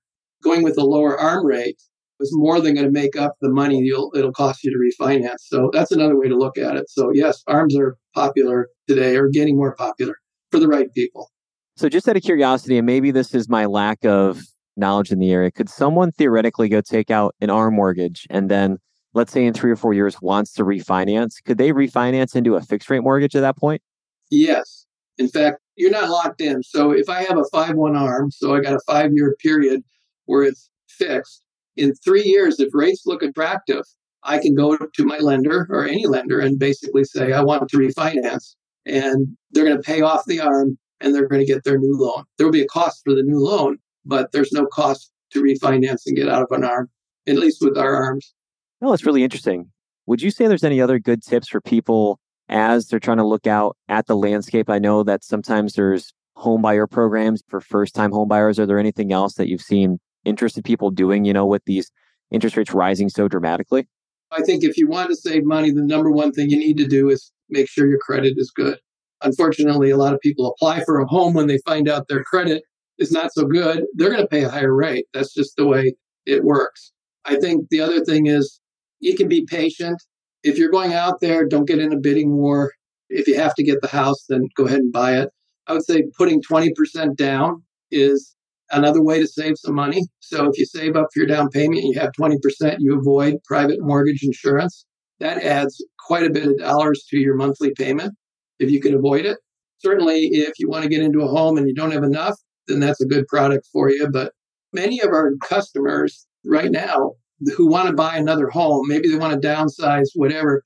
going 0.43 0.63
with 0.63 0.79
a 0.79 0.85
lower 0.85 1.19
arm 1.19 1.47
rate 1.47 1.81
is 2.21 2.31
more 2.35 2.61
than 2.61 2.75
going 2.75 2.87
to 2.87 2.93
make 2.93 3.17
up 3.17 3.35
the 3.41 3.51
money 3.51 3.87
it'll 3.87 4.33
cost 4.33 4.63
you 4.63 4.71
to 4.71 5.05
refinance. 5.05 5.41
So 5.41 5.71
that's 5.73 5.91
another 5.91 6.19
way 6.19 6.29
to 6.29 6.37
look 6.37 6.59
at 6.59 6.77
it. 6.77 6.89
So 6.89 7.11
yes, 7.15 7.43
arms 7.47 7.77
are 7.77 7.97
popular 8.15 8.69
today 8.89 9.17
or 9.17 9.29
getting 9.29 9.57
more 9.57 9.75
popular 9.75 10.17
for 10.51 10.59
the 10.59 10.69
right 10.69 10.93
people. 10.93 11.31
So 11.77 11.89
just 11.89 12.09
out 12.09 12.17
of 12.17 12.23
curiosity, 12.23 12.77
and 12.77 12.87
maybe 12.87 13.11
this 13.11 13.35
is 13.35 13.49
my 13.49 13.65
lack 13.65 14.05
of 14.05 14.43
knowledge 14.77 15.13
in 15.13 15.19
the 15.19 15.31
area, 15.31 15.51
could 15.51 15.71
someone 15.71 16.13
theoretically 16.13 16.69
go 16.69 16.81
take 16.81 17.11
out 17.11 17.35
an 17.41 17.49
arm 17.49 17.75
mortgage 17.75 18.27
and 18.29 18.51
then 18.51 18.79
let's 19.15 19.33
say 19.33 19.45
in 19.45 19.55
three 19.55 19.71
or 19.71 19.77
four 19.77 19.93
years 19.93 20.21
wants 20.21 20.53
to 20.55 20.65
refinance, 20.65 21.43
could 21.45 21.59
they 21.59 21.73
refinance 21.73 22.37
into 22.37 22.57
a 22.57 22.61
fixed 22.61 22.89
rate 22.91 23.03
mortgage 23.03 23.35
at 23.35 23.41
that 23.41 23.57
point? 23.57 23.83
Yes. 24.31 24.87
In 25.19 25.29
fact, 25.29 25.59
you're 25.77 25.91
not 25.91 26.09
locked 26.09 26.41
in. 26.41 26.63
So 26.63 26.93
if 26.93 27.09
I 27.09 27.23
have 27.23 27.39
a 27.39 27.45
5 27.53 27.75
1 27.75 27.97
arm, 27.97 28.31
so 28.31 28.55
I 28.55 28.61
got 28.61 28.75
a 28.75 28.81
five 28.87 29.11
year 29.13 29.37
period 29.43 29.83
where 30.27 30.43
it's 30.43 30.71
fixed, 30.89 31.43
in 31.77 31.95
three 31.95 32.25
years, 32.25 32.61
if 32.61 32.69
rates 32.73 33.03
look 33.07 33.23
attractive, 33.23 33.85
I 34.23 34.39
can 34.39 34.55
go 34.55 34.77
to 34.77 35.05
my 35.05 35.19
lender 35.19 35.67
or 35.71 35.87
any 35.87 36.07
lender 36.07 36.41
and 36.41 36.59
basically 36.59 37.05
say, 37.05 37.33
I 37.33 37.43
want 37.43 37.69
to 37.69 37.77
refinance. 37.79 38.55
And 38.87 39.37
they're 39.51 39.65
going 39.65 39.77
to 39.77 39.83
pay 39.83 40.03
off 40.03 40.25
the 40.27 40.41
arm 40.41 40.79
and 41.01 41.15
they're 41.15 41.29
going 41.29 41.41
to 41.41 41.51
get 41.51 41.65
their 41.65 41.79
new 41.79 41.97
loan. 41.97 42.25
There 42.37 42.47
will 42.47 42.53
be 42.53 42.63
a 42.63 42.67
cost 42.67 43.03
for 43.05 43.15
the 43.15 43.23
new 43.23 43.39
loan, 43.39 43.79
but 44.05 44.33
there's 44.33 44.53
no 44.53 44.67
cost 44.67 45.11
to 45.33 45.43
refinance 45.43 46.03
and 46.07 46.17
get 46.17 46.29
out 46.29 46.43
of 46.43 46.51
an 46.51 46.65
arm, 46.65 46.91
at 47.27 47.37
least 47.37 47.63
with 47.63 47.79
our 47.79 47.95
arms. 47.95 48.35
No, 48.81 48.93
it's 48.93 49.05
really 49.05 49.23
interesting. 49.23 49.71
Would 50.07 50.23
you 50.23 50.31
say 50.31 50.47
there's 50.47 50.65
any 50.65 50.81
other 50.81 50.99
good 50.99 51.23
tips 51.23 51.49
for 51.49 51.61
people 51.61 52.19
as 52.49 52.89
they're 52.89 52.99
trying 52.99 53.19
to 53.19 53.27
look 53.27 53.47
out 53.47 53.77
at 53.89 54.07
the 54.07 54.17
landscape? 54.17 54.71
I 54.71 54.79
know 54.79 55.03
that 55.03 55.23
sometimes 55.23 55.75
there's 55.75 56.13
home 56.37 56.63
buyer 56.63 56.87
programs 56.87 57.43
for 57.49 57.61
first 57.61 57.95
time 57.95 58.11
home 58.13 58.29
buyers. 58.29 58.59
Are 58.59 58.67
there 58.67 58.79
anything 58.79 59.13
else 59.13 59.35
that 59.35 59.49
you've 59.49 59.61
seen 59.61 59.99
interested 60.25 60.65
people 60.65 60.91
doing, 60.91 61.25
you 61.25 61.33
know, 61.33 61.47
with 61.47 61.63
these 61.67 61.91
interest 62.31 62.57
rates 62.57 62.73
rising 62.73 63.09
so 63.09 63.29
dramatically? 63.29 63.87
I 64.33 64.43
think 64.43 64.65
if 64.65 64.77
you 64.77 64.89
want 64.89 65.11
to 65.11 65.17
save 65.17 65.45
money, 65.45 65.71
the 65.71 65.83
number 65.83 66.11
one 66.11 66.33
thing 66.33 66.51
you 66.51 66.59
need 66.59 66.77
to 66.79 66.87
do 66.87 67.11
is 67.11 67.33
make 67.49 67.69
sure 67.69 67.87
your 67.87 67.99
credit 67.99 68.35
is 68.37 68.51
good. 68.55 68.79
Unfortunately, 69.23 69.91
a 69.91 69.97
lot 69.97 70.15
of 70.15 70.21
people 70.21 70.47
apply 70.47 70.83
for 70.85 71.01
a 71.01 71.07
home 71.07 71.35
when 71.35 71.47
they 71.47 71.59
find 71.67 71.89
out 71.89 72.09
their 72.09 72.25
credit 72.25 72.63
is 72.99 73.13
not 73.13 73.33
so 73.35 73.45
good. 73.45 73.85
They're 73.95 74.11
going 74.11 74.23
to 74.23 74.29
pay 74.29 74.45
a 74.45 74.49
higher 74.49 74.75
rate. 74.75 75.07
That's 75.13 75.35
just 75.35 75.57
the 75.57 75.67
way 75.67 75.95
it 76.27 76.45
works. 76.45 76.93
I 77.25 77.37
think 77.37 77.67
the 77.71 77.81
other 77.81 78.05
thing 78.05 78.27
is 78.27 78.60
you 79.01 79.17
can 79.17 79.29
be 79.29 79.45
patient. 79.45 80.03
If 80.43 80.57
you're 80.57 80.71
going 80.71 80.93
out 80.93 81.21
there, 81.21 81.47
don't 81.47 81.67
get 81.67 81.79
in 81.79 81.93
a 81.93 81.99
bidding 81.99 82.37
war. 82.37 82.73
If 83.09 83.27
you 83.27 83.37
have 83.37 83.55
to 83.57 83.63
get 83.63 83.81
the 83.83 83.89
house, 83.89 84.25
then 84.29 84.49
go 84.57 84.67
ahead 84.67 84.81
and 84.81 84.93
buy 84.93 85.19
it. 85.19 85.31
I 85.67 85.73
would 85.73 85.85
say 85.85 86.05
putting 86.17 86.43
20% 86.43 87.17
down 87.17 87.63
is 87.91 88.35
another 88.71 89.03
way 89.03 89.21
to 89.21 89.27
save 89.27 89.55
some 89.59 89.75
money. 89.75 90.03
So 90.21 90.47
if 90.47 90.59
you 90.59 90.65
save 90.65 90.97
up 90.97 91.09
for 91.13 91.21
your 91.21 91.27
down 91.27 91.49
payment 91.49 91.83
and 91.83 91.93
you 91.93 92.01
have 92.01 92.13
20%, 92.19 92.77
you 92.79 92.99
avoid 92.99 93.43
private 93.45 93.79
mortgage 93.81 94.23
insurance. 94.23 94.85
That 95.19 95.43
adds 95.43 95.85
quite 95.99 96.25
a 96.25 96.31
bit 96.31 96.47
of 96.47 96.59
dollars 96.59 97.05
to 97.11 97.19
your 97.19 97.35
monthly 97.35 97.73
payment 97.75 98.15
if 98.59 98.71
you 98.71 98.81
can 98.81 98.95
avoid 98.95 99.27
it. 99.27 99.39
Certainly, 99.79 100.29
if 100.33 100.59
you 100.59 100.69
want 100.69 100.83
to 100.85 100.91
get 100.91 101.03
into 101.03 101.23
a 101.23 101.29
home 101.29 101.57
and 101.57 101.67
you 101.67 101.75
don't 101.75 101.91
have 101.91 102.05
enough, 102.05 102.37
then 102.69 102.81
that's 102.81 103.01
a 103.01 103.07
good 103.07 103.27
product 103.27 103.67
for 103.73 103.91
you. 103.91 104.09
But 104.09 104.33
many 104.73 105.01
of 105.01 105.09
our 105.09 105.33
customers 105.43 106.27
right 106.45 106.71
now 106.71 107.13
who 107.57 107.67
want 107.67 107.89
to 107.89 107.95
buy 107.95 108.17
another 108.17 108.49
home, 108.49 108.87
maybe 108.89 109.09
they 109.09 109.19
want 109.19 109.41
to 109.41 109.49
downsize, 109.49 110.09
whatever, 110.15 110.63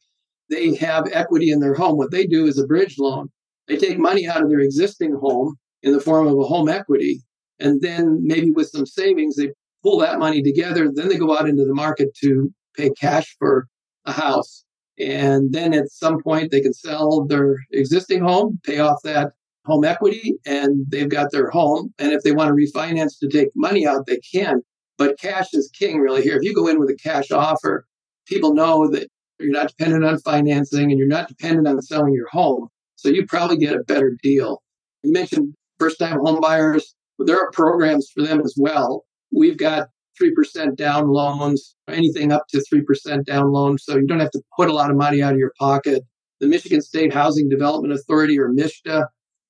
they 0.50 0.74
have 0.74 1.08
equity 1.12 1.50
in 1.50 1.60
their 1.60 1.74
home. 1.74 1.96
What 1.96 2.10
they 2.10 2.26
do 2.26 2.46
is 2.46 2.58
a 2.58 2.66
bridge 2.66 2.96
loan. 2.98 3.30
They 3.68 3.76
take 3.76 3.98
money 3.98 4.28
out 4.28 4.42
of 4.42 4.50
their 4.50 4.60
existing 4.60 5.16
home 5.20 5.56
in 5.82 5.92
the 5.92 6.00
form 6.00 6.26
of 6.26 6.38
a 6.38 6.44
home 6.44 6.68
equity. 6.68 7.22
And 7.60 7.80
then 7.80 8.20
maybe 8.22 8.50
with 8.50 8.68
some 8.68 8.86
savings, 8.86 9.36
they 9.36 9.50
pull 9.82 9.98
that 9.98 10.18
money 10.18 10.42
together. 10.42 10.90
Then 10.92 11.08
they 11.08 11.16
go 11.16 11.36
out 11.36 11.48
into 11.48 11.64
the 11.64 11.74
market 11.74 12.14
to 12.22 12.52
pay 12.76 12.90
cash 12.90 13.34
for 13.38 13.68
a 14.04 14.12
house. 14.12 14.64
And 14.98 15.52
then 15.52 15.72
at 15.74 15.90
some 15.90 16.22
point, 16.22 16.50
they 16.50 16.60
can 16.60 16.72
sell 16.72 17.24
their 17.24 17.56
existing 17.72 18.22
home, 18.22 18.60
pay 18.64 18.78
off 18.78 18.98
that 19.04 19.32
home 19.64 19.84
equity, 19.84 20.34
and 20.44 20.84
they've 20.88 21.08
got 21.08 21.32
their 21.32 21.50
home. 21.50 21.92
And 21.98 22.12
if 22.12 22.22
they 22.22 22.32
want 22.32 22.48
to 22.48 22.54
refinance 22.54 23.18
to 23.20 23.28
take 23.28 23.48
money 23.56 23.86
out, 23.86 24.06
they 24.06 24.18
can. 24.18 24.62
But 24.96 25.18
cash 25.18 25.48
is 25.52 25.70
king, 25.76 25.98
really, 25.98 26.22
here. 26.22 26.36
If 26.36 26.42
you 26.42 26.54
go 26.54 26.68
in 26.68 26.78
with 26.78 26.90
a 26.90 26.96
cash 26.96 27.30
offer, 27.30 27.86
people 28.26 28.54
know 28.54 28.88
that 28.90 29.08
you're 29.40 29.50
not 29.50 29.68
dependent 29.68 30.04
on 30.04 30.18
financing 30.20 30.90
and 30.90 30.98
you're 30.98 31.08
not 31.08 31.28
dependent 31.28 31.66
on 31.66 31.82
selling 31.82 32.14
your 32.14 32.28
home. 32.28 32.68
So 32.96 33.08
you 33.08 33.26
probably 33.26 33.56
get 33.56 33.74
a 33.74 33.82
better 33.82 34.16
deal. 34.22 34.62
You 35.02 35.12
mentioned 35.12 35.54
first 35.78 35.98
time 35.98 36.18
home 36.20 36.40
buyers. 36.40 36.94
There 37.18 37.36
are 37.36 37.50
programs 37.50 38.08
for 38.14 38.22
them 38.22 38.40
as 38.40 38.54
well. 38.56 39.04
We've 39.32 39.58
got 39.58 39.88
3% 40.22 40.76
down 40.76 41.08
loans, 41.08 41.74
anything 41.88 42.32
up 42.32 42.44
to 42.50 42.64
3% 42.72 43.24
down 43.24 43.52
loans. 43.52 43.82
So 43.84 43.96
you 43.96 44.06
don't 44.06 44.20
have 44.20 44.30
to 44.30 44.42
put 44.56 44.68
a 44.68 44.72
lot 44.72 44.90
of 44.90 44.96
money 44.96 45.22
out 45.22 45.32
of 45.32 45.38
your 45.38 45.52
pocket. 45.58 46.02
The 46.40 46.46
Michigan 46.46 46.82
State 46.82 47.12
Housing 47.12 47.48
Development 47.48 47.92
Authority 47.92 48.38
or 48.38 48.48
MSHDA, 48.48 49.06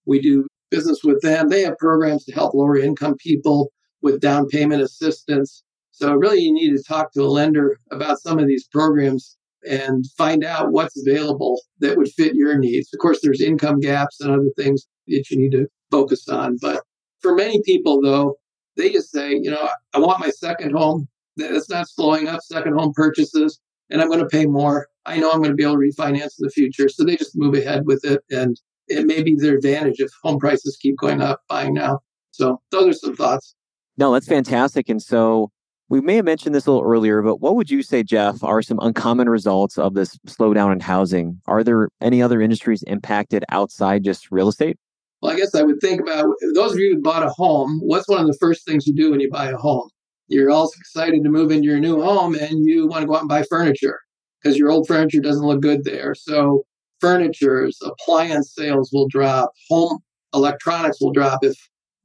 we 0.07 0.21
do 0.21 0.47
business 0.71 1.01
with 1.05 1.21
them. 1.23 1.49
They 1.49 1.63
have 1.63 1.79
programs 1.79 2.25
to 2.25 2.33
help 2.33 2.55
lower 2.55 2.77
income 2.77 3.17
people 3.19 3.71
with 4.05 4.21
down 4.21 4.47
payment 4.47 4.83
assistance. 4.83 5.65
So 5.91 6.13
really 6.13 6.41
you 6.41 6.53
need 6.53 6.77
to 6.77 6.83
talk 6.83 7.13
to 7.13 7.23
a 7.23 7.27
lender 7.27 7.81
about 7.91 8.21
some 8.21 8.39
of 8.39 8.47
these 8.47 8.69
programs 8.69 9.37
and 9.69 10.05
find 10.19 10.45
out 10.45 10.73
what's 10.73 11.01
available 11.01 11.59
that 11.81 11.97
would 11.97 12.11
fit 12.13 12.35
your 12.35 12.59
needs. 12.59 12.93
Of 12.93 13.01
course, 13.01 13.21
there's 13.23 13.41
income 13.41 13.81
gaps 13.81 14.21
and 14.21 14.31
other 14.31 14.51
things 14.57 14.87
that 15.09 15.25
you 15.31 15.39
need 15.39 15.53
to 15.53 15.67
focus 15.91 16.29
on. 16.29 16.59
But 16.61 16.83
for 17.21 17.35
many 17.35 17.63
people, 17.65 18.03
though, 18.03 18.37
they 18.77 18.91
just 18.91 19.11
say, 19.11 19.31
you 19.33 19.51
know, 19.51 19.71
I 19.95 19.99
want 19.99 20.21
my 20.21 20.31
second 20.31 20.73
home. 20.73 21.09
That's 21.37 21.71
not 21.71 21.89
slowing 21.89 22.29
up 22.29 22.43
second 22.43 22.75
home 22.75 22.93
purchases, 22.95 23.59
and 23.91 24.03
I'm 24.03 24.09
going 24.09 24.21
to 24.21 24.27
pay 24.27 24.47
more. 24.47 24.89
I 25.07 25.19
know 25.19 25.31
I'm 25.31 25.39
going 25.39 25.51
to 25.51 25.57
be 25.57 25.65
able 25.65 25.75
to 25.75 25.79
refinance 25.79 26.39
in 26.39 26.43
the 26.43 26.51
future. 26.51 26.89
So 26.89 27.05
they 27.05 27.17
just 27.17 27.37
move 27.37 27.55
ahead 27.55 27.87
with 27.87 28.05
it. 28.05 28.23
And 28.31 28.61
it 28.89 29.07
may 29.07 29.23
be 29.23 29.35
their 29.35 29.57
advantage 29.57 29.99
if 29.99 30.11
home 30.23 30.39
prices 30.39 30.77
keep 30.81 30.99
going 30.99 31.23
up 31.23 31.41
buying 31.49 31.75
now. 31.75 32.01
So 32.31 32.61
those 32.71 32.89
are 32.89 32.99
some 32.99 33.17
thoughts. 33.17 33.55
No, 33.97 34.13
that's 34.13 34.27
fantastic. 34.27 34.89
And 34.89 35.01
so 35.01 35.51
we 35.89 36.01
may 36.01 36.17
have 36.17 36.25
mentioned 36.25 36.55
this 36.55 36.67
a 36.67 36.73
little 36.73 36.89
earlier, 36.89 37.23
but 37.23 37.41
what 37.41 37.55
would 37.55 37.71
you 37.71 37.83
say, 37.83 38.03
Jeff, 38.03 38.43
are 38.43 38.63
some 38.63 38.79
uncommon 38.81 39.29
results 39.29 39.79
of 39.79 39.95
this 39.95 40.17
slowdown 40.27 40.73
in 40.73 40.81
housing? 40.81 41.41
Are 41.47 41.63
there 41.63 41.89
any 42.01 42.23
other 42.23 42.41
industries 42.41 42.83
impacted 42.85 43.45
outside 43.51 44.03
just 44.03 44.31
real 44.31 44.49
estate? 44.49 44.77
Well, 45.21 45.33
I 45.33 45.37
guess 45.37 45.55
I 45.55 45.63
would 45.63 45.81
think 45.81 46.01
about 46.01 46.27
those 46.55 46.73
of 46.73 46.79
you 46.79 46.95
who 46.95 47.03
bought 47.03 47.23
a 47.23 47.31
home, 47.31 47.81
what's 47.83 48.09
one 48.09 48.21
of 48.21 48.27
the 48.27 48.37
first 48.41 48.67
things 48.67 48.87
you 48.87 48.95
do 48.95 49.11
when 49.11 49.21
you 49.21 49.31
buy 49.31 49.51
a 49.51 49.57
home? 49.57 49.89
You're 50.27 50.51
all 50.51 50.71
excited 50.79 51.23
to 51.23 51.31
move 51.31 51.51
into 51.51 51.67
your 51.67 51.81
new 51.81 52.01
home 52.03 52.35
and 52.35 52.67
you 52.67 52.87
want 52.87 53.03
to 53.03 53.07
go 53.07 53.15
out 53.15 53.21
and 53.21 53.29
buy 53.29 53.45
furniture 53.49 54.01
because 54.43 54.59
your 54.59 54.71
old 54.71 54.87
furniture 54.87 55.21
doesn't 55.21 55.47
look 55.47 55.61
good 55.61 55.85
there. 55.85 56.15
So, 56.15 56.65
furnitures, 57.01 57.79
appliance 57.83 58.55
sales 58.55 58.91
will 58.93 59.07
drop, 59.09 59.53
home 59.69 59.99
electronics 60.35 61.01
will 61.01 61.13
drop 61.13 61.41
if 61.43 61.55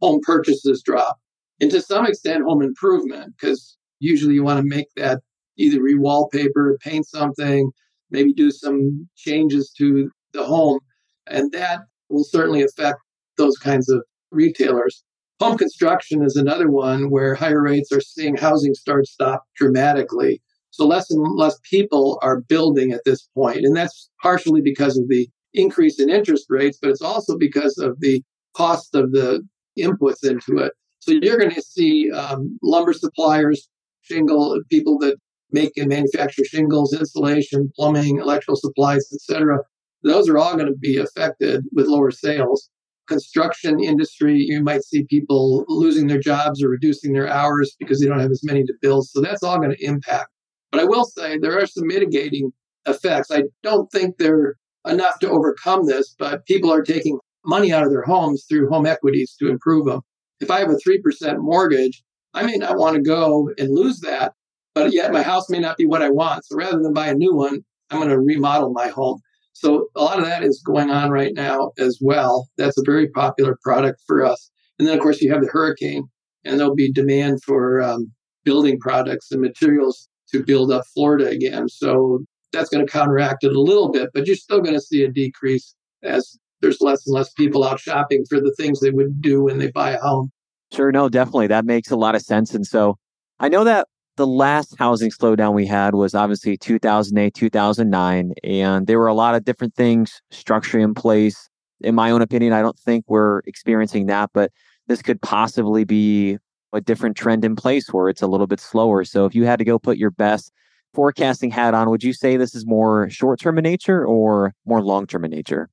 home 0.02 0.20
purchases 0.24 0.84
drop 0.84 1.18
and 1.62 1.72
to 1.72 1.82
some 1.82 2.06
extent 2.06 2.44
home 2.44 2.62
improvement 2.62 3.34
because 3.36 3.78
usually 4.00 4.34
you 4.34 4.44
want 4.44 4.60
to 4.60 4.76
make 4.76 4.88
that 4.96 5.20
either 5.58 5.82
re-wallpaper, 5.82 6.78
paint 6.82 7.06
something, 7.06 7.72
maybe 8.12 8.34
do 8.34 8.50
some 8.50 9.08
changes 9.16 9.72
to 9.78 10.10
the 10.34 10.44
home, 10.44 10.80
and 11.28 11.52
that 11.52 11.82
will 12.10 12.24
certainly 12.24 12.64
affect 12.64 12.98
those 13.38 13.58
kinds 13.58 13.90
of 13.90 14.04
retailers. 14.32 15.04
Home 15.40 15.58
construction 15.58 16.24
is 16.24 16.36
another 16.36 16.70
one 16.70 17.10
where 17.10 17.36
higher 17.36 17.62
rates 17.62 17.92
are 17.92 18.02
seeing 18.02 18.36
housing 18.36 18.74
starts 18.74 19.12
stop 19.12 19.44
dramatically. 19.56 20.42
So 20.72 20.86
less 20.86 21.10
and 21.10 21.26
less 21.36 21.58
people 21.70 22.20
are 22.22 22.42
building 22.42 22.92
at 22.92 23.02
this. 23.06 23.28
And 23.36 23.76
that's 23.76 24.10
partially 24.22 24.62
because 24.62 24.98
of 24.98 25.08
the 25.08 25.28
increase 25.54 26.00
in 26.00 26.10
interest 26.10 26.46
rates, 26.50 26.78
but 26.82 26.92
it's 26.92 27.02
also 27.02 27.38
because 27.38 27.78
of 27.78 28.00
the 28.00 28.24
cost 28.54 28.96
of 28.96 29.12
the 29.12 29.42
inputs 29.78 30.24
into 30.24 30.58
it. 30.58 30.74
So 31.00 31.14
you're 31.14 31.38
going 31.38 31.54
to 31.54 31.62
see 31.62 32.12
um, 32.12 32.60
lumber 32.62 32.94
suppliers, 32.94 33.70
shingle 34.02 34.60
people 34.70 34.98
that 35.00 35.18
make 35.52 35.78
and 35.78 35.90
manufacture 35.90 36.46
shingles, 36.46 36.94
insulation, 36.94 37.72
plumbing, 37.76 38.20
electrical 38.20 38.56
supplies, 38.56 39.08
etc. 39.14 39.60
Those 40.04 40.30
are 40.30 40.38
all 40.38 40.56
going 40.56 40.68
to 40.68 40.78
be 40.78 40.98
affected 40.98 41.66
with 41.74 41.88
lower 41.88 42.12
sales. 42.12 42.70
Construction 43.08 43.84
industry, 43.84 44.38
you 44.38 44.62
might 44.62 44.84
see 44.84 45.04
people 45.06 45.66
losing 45.68 46.08
their 46.08 46.20
jobs 46.20 46.64
or 46.64 46.70
reducing 46.70 47.14
their 47.14 47.28
hours 47.28 47.76
because 47.80 48.00
they 48.00 48.08
don't 48.08 48.20
have 48.20 48.32
as 48.32 48.44
many 48.44 48.64
to 48.64 48.74
build. 48.82 49.08
So 49.08 49.20
that's 49.20 49.42
all 49.42 49.58
going 49.58 49.72
to 49.76 49.84
impact. 49.84 50.30
But 50.72 50.82
I 50.82 50.86
will 50.86 51.06
say 51.06 51.38
there 51.38 51.60
are 51.60 51.66
some 51.66 51.88
mitigating 51.88 52.52
effects. 52.86 53.32
I 53.32 53.44
don't 53.64 53.92
think 53.92 54.18
they're 54.18 54.56
enough 54.88 55.20
to 55.20 55.30
overcome 55.30 55.88
this, 55.88 56.16
but 56.18 56.46
people 56.46 56.72
are 56.72 56.84
taking 56.84 57.20
money 57.46 57.74
out 57.74 57.84
of 57.84 57.90
their 57.90 58.04
homes 58.04 58.46
through 58.48 58.70
home 58.70 58.86
equities 58.86 59.36
to 59.40 59.50
improve 59.50 59.86
them. 59.86 60.02
If 60.40 60.50
I 60.52 60.60
have 60.60 60.70
a 60.70 60.76
3% 60.76 61.40
mortgage, 61.40 62.04
I 62.34 62.44
may 62.44 62.58
not 62.58 62.78
want 62.78 62.96
to 62.96 63.02
go 63.02 63.50
and 63.58 63.74
lose 63.74 64.00
that, 64.02 64.34
but 64.76 64.94
yet 64.94 65.12
my 65.12 65.24
house 65.24 65.50
may 65.50 65.60
not 65.60 65.78
be 65.78 65.86
what 65.86 66.02
I 66.02 66.10
want. 66.10 66.46
So 66.46 66.56
rather 66.56 66.80
than 66.80 66.94
buy 66.94 67.08
a 67.08 67.16
new 67.16 67.36
one, 67.36 67.62
I'm 67.90 68.00
going 68.00 68.10
to 68.10 68.20
remodel 68.20 68.72
my 68.72 68.88
home. 68.88 69.20
So 69.54 69.88
a 69.96 70.02
lot 70.02 70.20
of 70.20 70.26
that 70.26 70.44
is 70.44 70.62
going 70.66 70.90
on 70.90 71.10
right 71.10 71.34
now 71.34 71.72
as 71.80 72.00
well. 72.02 72.48
That's 72.58 72.78
a 72.78 72.84
very 72.86 73.10
popular 73.10 73.58
product 73.64 74.02
for 74.08 74.26
us. 74.26 74.50
And 74.78 74.88
then, 74.88 74.96
of 74.96 75.02
course, 75.02 75.22
you 75.22 75.32
have 75.34 75.42
the 75.42 75.50
hurricane, 75.50 76.08
and 76.46 76.58
there'll 76.58 76.76
be 76.76 76.92
demand 76.92 77.44
for 77.44 77.82
um, 77.82 78.12
building 78.46 78.80
products 78.80 79.32
and 79.32 79.42
materials 79.42 80.08
to 80.32 80.44
build 80.44 80.72
up 80.72 80.84
Florida 80.94 81.28
again. 81.28 81.68
So 81.68 82.24
that's 82.54 82.70
going 82.70 82.86
to 82.86 82.92
counteract 82.92 83.44
it 83.44 83.56
a 83.56 83.62
little 83.62 83.92
bit, 83.92 84.10
but 84.14 84.28
you're 84.28 84.36
still 84.36 84.62
going 84.62 84.76
to 84.76 84.82
see 84.82 85.04
a 85.04 85.12
decrease 85.12 85.76
as 86.04 86.38
there's 86.62 86.82
less 86.82 87.06
and 87.08 87.14
less 87.14 87.32
people 87.34 87.64
out 87.64 87.80
shopping 87.80 88.26
for 88.30 88.40
the 88.40 88.54
things 88.58 88.80
they 88.80 88.92
would 88.92 89.22
do 89.22 89.44
when 89.44 89.58
they 89.58 89.72
buy 89.72 89.92
a 89.92 90.00
home. 90.00 90.32
Sure, 90.72 90.92
no, 90.92 91.10
definitely. 91.10 91.48
That 91.48 91.66
makes 91.66 91.90
a 91.90 91.96
lot 91.96 92.16
of 92.16 92.22
sense. 92.22 92.54
And 92.54 92.66
so 92.66 92.98
I 93.40 93.50
know 93.50 93.64
that 93.64 93.88
the 94.18 94.28
last 94.28 94.76
housing 94.78 95.10
slowdown 95.10 95.54
we 95.54 95.66
had 95.66 95.96
was 95.96 96.14
obviously 96.14 96.58
2008, 96.58 97.34
2009, 97.34 98.34
and 98.44 98.86
there 98.86 99.00
were 99.00 99.08
a 99.08 99.14
lot 99.14 99.34
of 99.34 99.46
different 99.46 99.74
things 99.76 100.22
structurally 100.30 100.84
in 100.84 100.94
place. 100.94 101.50
In 101.82 101.96
my 101.96 102.12
own 102.12 102.22
opinion, 102.22 102.52
I 102.52 102.62
don't 102.62 102.78
think 102.78 103.06
we're 103.08 103.40
experiencing 103.46 104.08
that, 104.08 104.32
but 104.34 104.52
this 104.88 105.02
could 105.02 105.22
possibly 105.22 105.86
be 105.86 106.38
a 106.74 106.82
different 106.82 107.16
trend 107.16 107.46
in 107.46 107.56
place 107.56 107.94
where 107.94 108.10
it's 108.10 108.22
a 108.22 108.28
little 108.28 108.46
bit 108.46 108.60
slower. 108.60 109.06
So 109.06 109.26
if 109.26 109.34
you 109.34 109.46
had 109.46 109.60
to 109.60 109.66
go 109.66 109.80
put 109.80 109.98
your 109.98 110.12
best 110.12 110.52
forecasting 110.94 111.52
hat 111.52 111.74
on, 111.74 111.90
would 111.90 112.04
you 112.04 112.12
say 112.14 112.36
this 112.36 112.54
is 112.54 112.66
more 112.66 113.10
short 113.10 113.40
term 113.40 113.58
in 113.58 113.64
nature 113.64 114.06
or 114.06 114.54
more 114.66 114.82
long 114.82 115.08
term 115.08 115.24
in 115.24 115.32
nature? 115.32 115.70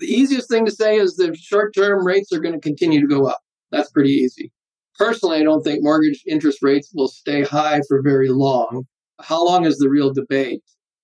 The 0.00 0.06
easiest 0.06 0.48
thing 0.48 0.64
to 0.64 0.72
say 0.72 0.96
is 0.96 1.16
the 1.16 1.36
short 1.36 1.74
term 1.74 2.06
rates 2.06 2.32
are 2.32 2.40
going 2.40 2.54
to 2.54 2.60
continue 2.60 3.00
to 3.00 3.06
go 3.06 3.26
up. 3.26 3.40
That's 3.70 3.90
pretty 3.90 4.10
easy. 4.10 4.50
Personally, 4.98 5.38
I 5.38 5.42
don't 5.42 5.62
think 5.62 5.82
mortgage 5.82 6.22
interest 6.26 6.58
rates 6.62 6.90
will 6.94 7.08
stay 7.08 7.42
high 7.42 7.82
for 7.86 8.02
very 8.02 8.30
long. 8.30 8.84
How 9.20 9.44
long 9.44 9.66
is 9.66 9.76
the 9.76 9.90
real 9.90 10.12
debate? 10.12 10.62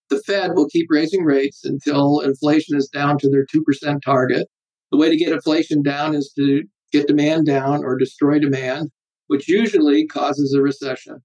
The 0.09 0.21
Fed 0.21 0.53
will 0.55 0.69
keep 0.69 0.87
raising 0.89 1.25
rates 1.25 1.65
until 1.65 2.21
inflation 2.21 2.77
is 2.77 2.89
down 2.89 3.19
to 3.19 3.29
their 3.29 3.45
2% 3.45 4.01
target. 4.03 4.49
The 4.91 4.97
way 4.97 5.11
to 5.11 5.17
get 5.17 5.33
inflation 5.33 5.83
down 5.83 6.15
is 6.15 6.33
to 6.37 6.63
get 6.93 7.07
demand 7.07 7.47
down 7.47 7.85
or 7.85 7.99
destroy 7.99 8.39
demand, 8.39 8.91
which 9.27 9.49
usually 9.49 10.07
causes 10.07 10.55
a 10.55 10.63
recession. 10.63 11.19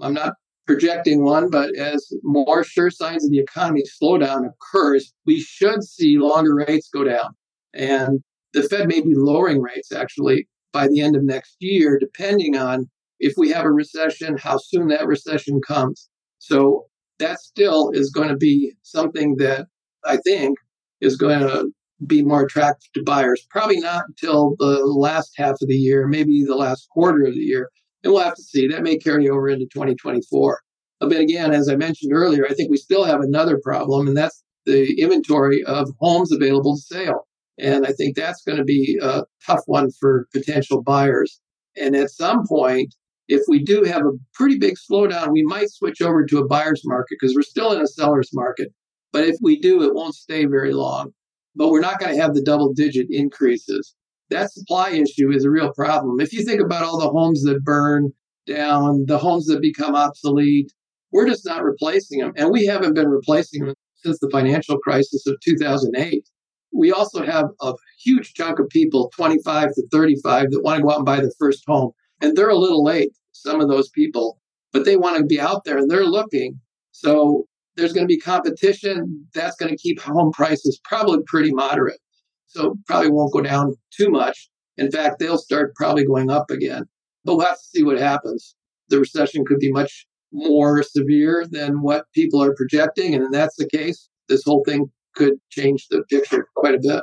I'm 0.00 0.14
not 0.14 0.34
projecting 0.66 1.22
one, 1.24 1.50
but 1.50 1.74
as 1.76 2.12
more 2.22 2.64
sure 2.64 2.90
signs 2.90 3.24
of 3.24 3.30
the 3.30 3.38
economy 3.38 3.82
slowdown 4.02 4.48
occurs, 4.48 5.12
we 5.24 5.40
should 5.40 5.82
see 5.82 6.18
longer 6.18 6.54
rates 6.54 6.88
go 6.92 7.04
down. 7.04 7.34
And 7.72 8.20
the 8.52 8.62
Fed 8.62 8.88
may 8.88 9.00
be 9.00 9.14
lowering 9.14 9.60
rates 9.60 9.92
actually 9.92 10.48
by 10.72 10.88
the 10.88 11.00
end 11.00 11.16
of 11.16 11.24
next 11.24 11.56
year, 11.60 11.98
depending 11.98 12.56
on 12.56 12.90
if 13.20 13.34
we 13.36 13.50
have 13.50 13.64
a 13.64 13.70
recession, 13.70 14.36
how 14.36 14.58
soon 14.58 14.88
that 14.88 15.06
recession 15.06 15.60
comes. 15.60 16.08
So 16.38 16.86
that 17.18 17.40
still 17.40 17.90
is 17.90 18.10
going 18.10 18.28
to 18.28 18.36
be 18.36 18.72
something 18.82 19.36
that 19.36 19.66
I 20.04 20.18
think 20.18 20.58
is 21.00 21.16
going 21.16 21.40
to 21.40 21.70
be 22.06 22.22
more 22.22 22.42
attractive 22.42 22.92
to 22.94 23.02
buyers. 23.02 23.46
Probably 23.50 23.80
not 23.80 24.04
until 24.08 24.54
the 24.58 24.84
last 24.84 25.32
half 25.36 25.56
of 25.62 25.68
the 25.68 25.76
year, 25.76 26.06
maybe 26.06 26.44
the 26.44 26.56
last 26.56 26.88
quarter 26.90 27.24
of 27.24 27.34
the 27.34 27.40
year. 27.40 27.70
And 28.06 28.12
we'll 28.12 28.22
have 28.22 28.36
to 28.36 28.42
see. 28.42 28.68
That 28.68 28.84
may 28.84 28.96
carry 28.98 29.28
over 29.28 29.48
into 29.48 29.64
2024. 29.64 30.60
But 31.00 31.18
again, 31.18 31.52
as 31.52 31.68
I 31.68 31.74
mentioned 31.74 32.12
earlier, 32.12 32.46
I 32.48 32.54
think 32.54 32.70
we 32.70 32.76
still 32.76 33.02
have 33.02 33.20
another 33.20 33.58
problem, 33.60 34.06
and 34.06 34.16
that's 34.16 34.44
the 34.64 35.00
inventory 35.00 35.64
of 35.64 35.90
homes 35.98 36.30
available 36.30 36.76
to 36.76 36.80
sale. 36.80 37.26
And 37.58 37.84
I 37.84 37.90
think 37.90 38.14
that's 38.14 38.44
going 38.44 38.58
to 38.58 38.64
be 38.64 38.96
a 39.02 39.24
tough 39.44 39.62
one 39.66 39.90
for 39.90 40.28
potential 40.32 40.84
buyers. 40.84 41.40
And 41.76 41.96
at 41.96 42.10
some 42.10 42.46
point, 42.46 42.94
if 43.26 43.42
we 43.48 43.64
do 43.64 43.82
have 43.82 44.02
a 44.02 44.12
pretty 44.34 44.56
big 44.56 44.76
slowdown, 44.88 45.32
we 45.32 45.42
might 45.42 45.72
switch 45.72 46.00
over 46.00 46.24
to 46.26 46.38
a 46.38 46.46
buyer's 46.46 46.82
market 46.84 47.18
because 47.20 47.34
we're 47.34 47.42
still 47.42 47.72
in 47.72 47.80
a 47.80 47.88
seller's 47.88 48.30
market. 48.32 48.68
But 49.12 49.24
if 49.24 49.34
we 49.42 49.58
do, 49.58 49.82
it 49.82 49.96
won't 49.96 50.14
stay 50.14 50.44
very 50.44 50.72
long. 50.72 51.10
But 51.56 51.70
we're 51.70 51.80
not 51.80 51.98
going 51.98 52.14
to 52.14 52.22
have 52.22 52.34
the 52.34 52.42
double 52.42 52.72
digit 52.72 53.08
increases. 53.10 53.96
That 54.30 54.52
supply 54.52 54.90
issue 54.90 55.30
is 55.30 55.44
a 55.44 55.50
real 55.50 55.72
problem. 55.72 56.20
If 56.20 56.32
you 56.32 56.44
think 56.44 56.60
about 56.60 56.82
all 56.82 56.98
the 56.98 57.08
homes 57.08 57.42
that 57.44 57.64
burn 57.64 58.12
down, 58.46 59.04
the 59.06 59.18
homes 59.18 59.46
that 59.46 59.60
become 59.60 59.94
obsolete, 59.94 60.72
we're 61.12 61.28
just 61.28 61.46
not 61.46 61.62
replacing 61.62 62.20
them. 62.20 62.32
And 62.36 62.50
we 62.50 62.66
haven't 62.66 62.94
been 62.94 63.08
replacing 63.08 63.64
them 63.64 63.74
since 63.96 64.18
the 64.18 64.30
financial 64.30 64.78
crisis 64.78 65.26
of 65.26 65.36
2008 65.44 66.28
we 66.76 66.92
also 66.92 67.24
have 67.24 67.46
a 67.62 67.74
huge 68.02 68.34
chunk 68.34 68.58
of 68.58 68.68
people, 68.68 69.10
25 69.16 69.74
to 69.74 69.86
35, 69.90 70.50
that 70.50 70.62
want 70.62 70.78
to 70.78 70.82
go 70.82 70.90
out 70.90 70.96
and 70.96 71.06
buy 71.06 71.16
their 71.16 71.32
first 71.38 71.64
home. 71.66 71.92
And 72.20 72.36
they're 72.36 72.50
a 72.50 72.56
little 72.56 72.84
late, 72.84 73.12
some 73.32 73.60
of 73.60 73.68
those 73.68 73.88
people, 73.88 74.38
but 74.72 74.84
they 74.84 74.96
want 74.96 75.18
to 75.18 75.24
be 75.24 75.40
out 75.40 75.64
there 75.64 75.78
and 75.78 75.90
they're 75.90 76.04
looking. 76.04 76.60
So 76.92 77.46
there's 77.76 77.92
going 77.92 78.06
to 78.06 78.12
be 78.12 78.18
competition. 78.18 79.26
That's 79.34 79.56
going 79.56 79.70
to 79.70 79.76
keep 79.76 80.00
home 80.00 80.32
prices 80.32 80.80
probably 80.84 81.18
pretty 81.26 81.52
moderate. 81.52 82.00
So 82.46 82.76
probably 82.86 83.10
won't 83.10 83.32
go 83.32 83.40
down 83.40 83.74
too 83.96 84.10
much. 84.10 84.48
In 84.76 84.90
fact, 84.90 85.18
they'll 85.18 85.38
start 85.38 85.74
probably 85.74 86.04
going 86.04 86.30
up 86.30 86.50
again. 86.50 86.84
But 87.24 87.36
we'll 87.36 87.46
have 87.46 87.56
to 87.56 87.64
see 87.64 87.82
what 87.82 87.98
happens. 87.98 88.54
The 88.88 89.00
recession 89.00 89.44
could 89.44 89.58
be 89.58 89.72
much 89.72 90.06
more 90.32 90.82
severe 90.82 91.46
than 91.50 91.82
what 91.82 92.06
people 92.14 92.42
are 92.42 92.54
projecting. 92.54 93.14
And 93.14 93.24
if 93.24 93.30
that's 93.32 93.56
the 93.56 93.68
case, 93.68 94.08
this 94.28 94.42
whole 94.44 94.62
thing 94.64 94.90
could 95.14 95.34
change 95.50 95.86
the 95.88 96.02
picture 96.10 96.46
quite 96.54 96.74
a 96.74 96.78
bit. 96.80 97.02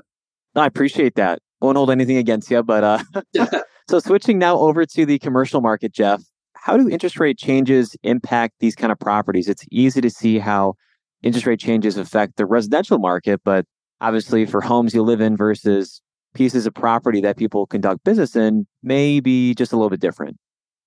I 0.55 0.65
appreciate 0.65 1.15
that. 1.15 1.39
Won't 1.61 1.77
hold 1.77 1.89
anything 1.89 2.17
against 2.17 2.51
you, 2.51 2.61
but 2.61 2.83
uh, 2.83 3.03
so 3.89 3.99
switching 3.99 4.37
now 4.37 4.57
over 4.57 4.85
to 4.85 5.05
the 5.05 5.19
commercial 5.19 5.61
market, 5.61 5.93
Jeff. 5.93 6.21
How 6.55 6.77
do 6.77 6.89
interest 6.89 7.19
rate 7.19 7.37
changes 7.37 7.95
impact 8.03 8.55
these 8.59 8.75
kind 8.75 8.91
of 8.91 8.99
properties? 8.99 9.49
It's 9.49 9.65
easy 9.71 9.99
to 9.99 10.09
see 10.09 10.39
how 10.39 10.75
interest 11.21 11.45
rate 11.45 11.59
changes 11.59 11.97
affect 11.97 12.37
the 12.37 12.45
residential 12.45 12.99
market, 12.99 13.41
but 13.43 13.65
obviously 14.01 14.45
for 14.45 14.61
homes 14.61 14.93
you 14.93 15.03
live 15.03 15.21
in 15.21 15.37
versus 15.37 16.01
pieces 16.33 16.65
of 16.65 16.73
property 16.73 17.21
that 17.21 17.37
people 17.37 17.65
conduct 17.65 18.03
business 18.03 18.35
in 18.35 18.65
may 18.81 19.19
be 19.19 19.53
just 19.53 19.71
a 19.71 19.75
little 19.75 19.89
bit 19.89 19.99
different. 19.99 20.37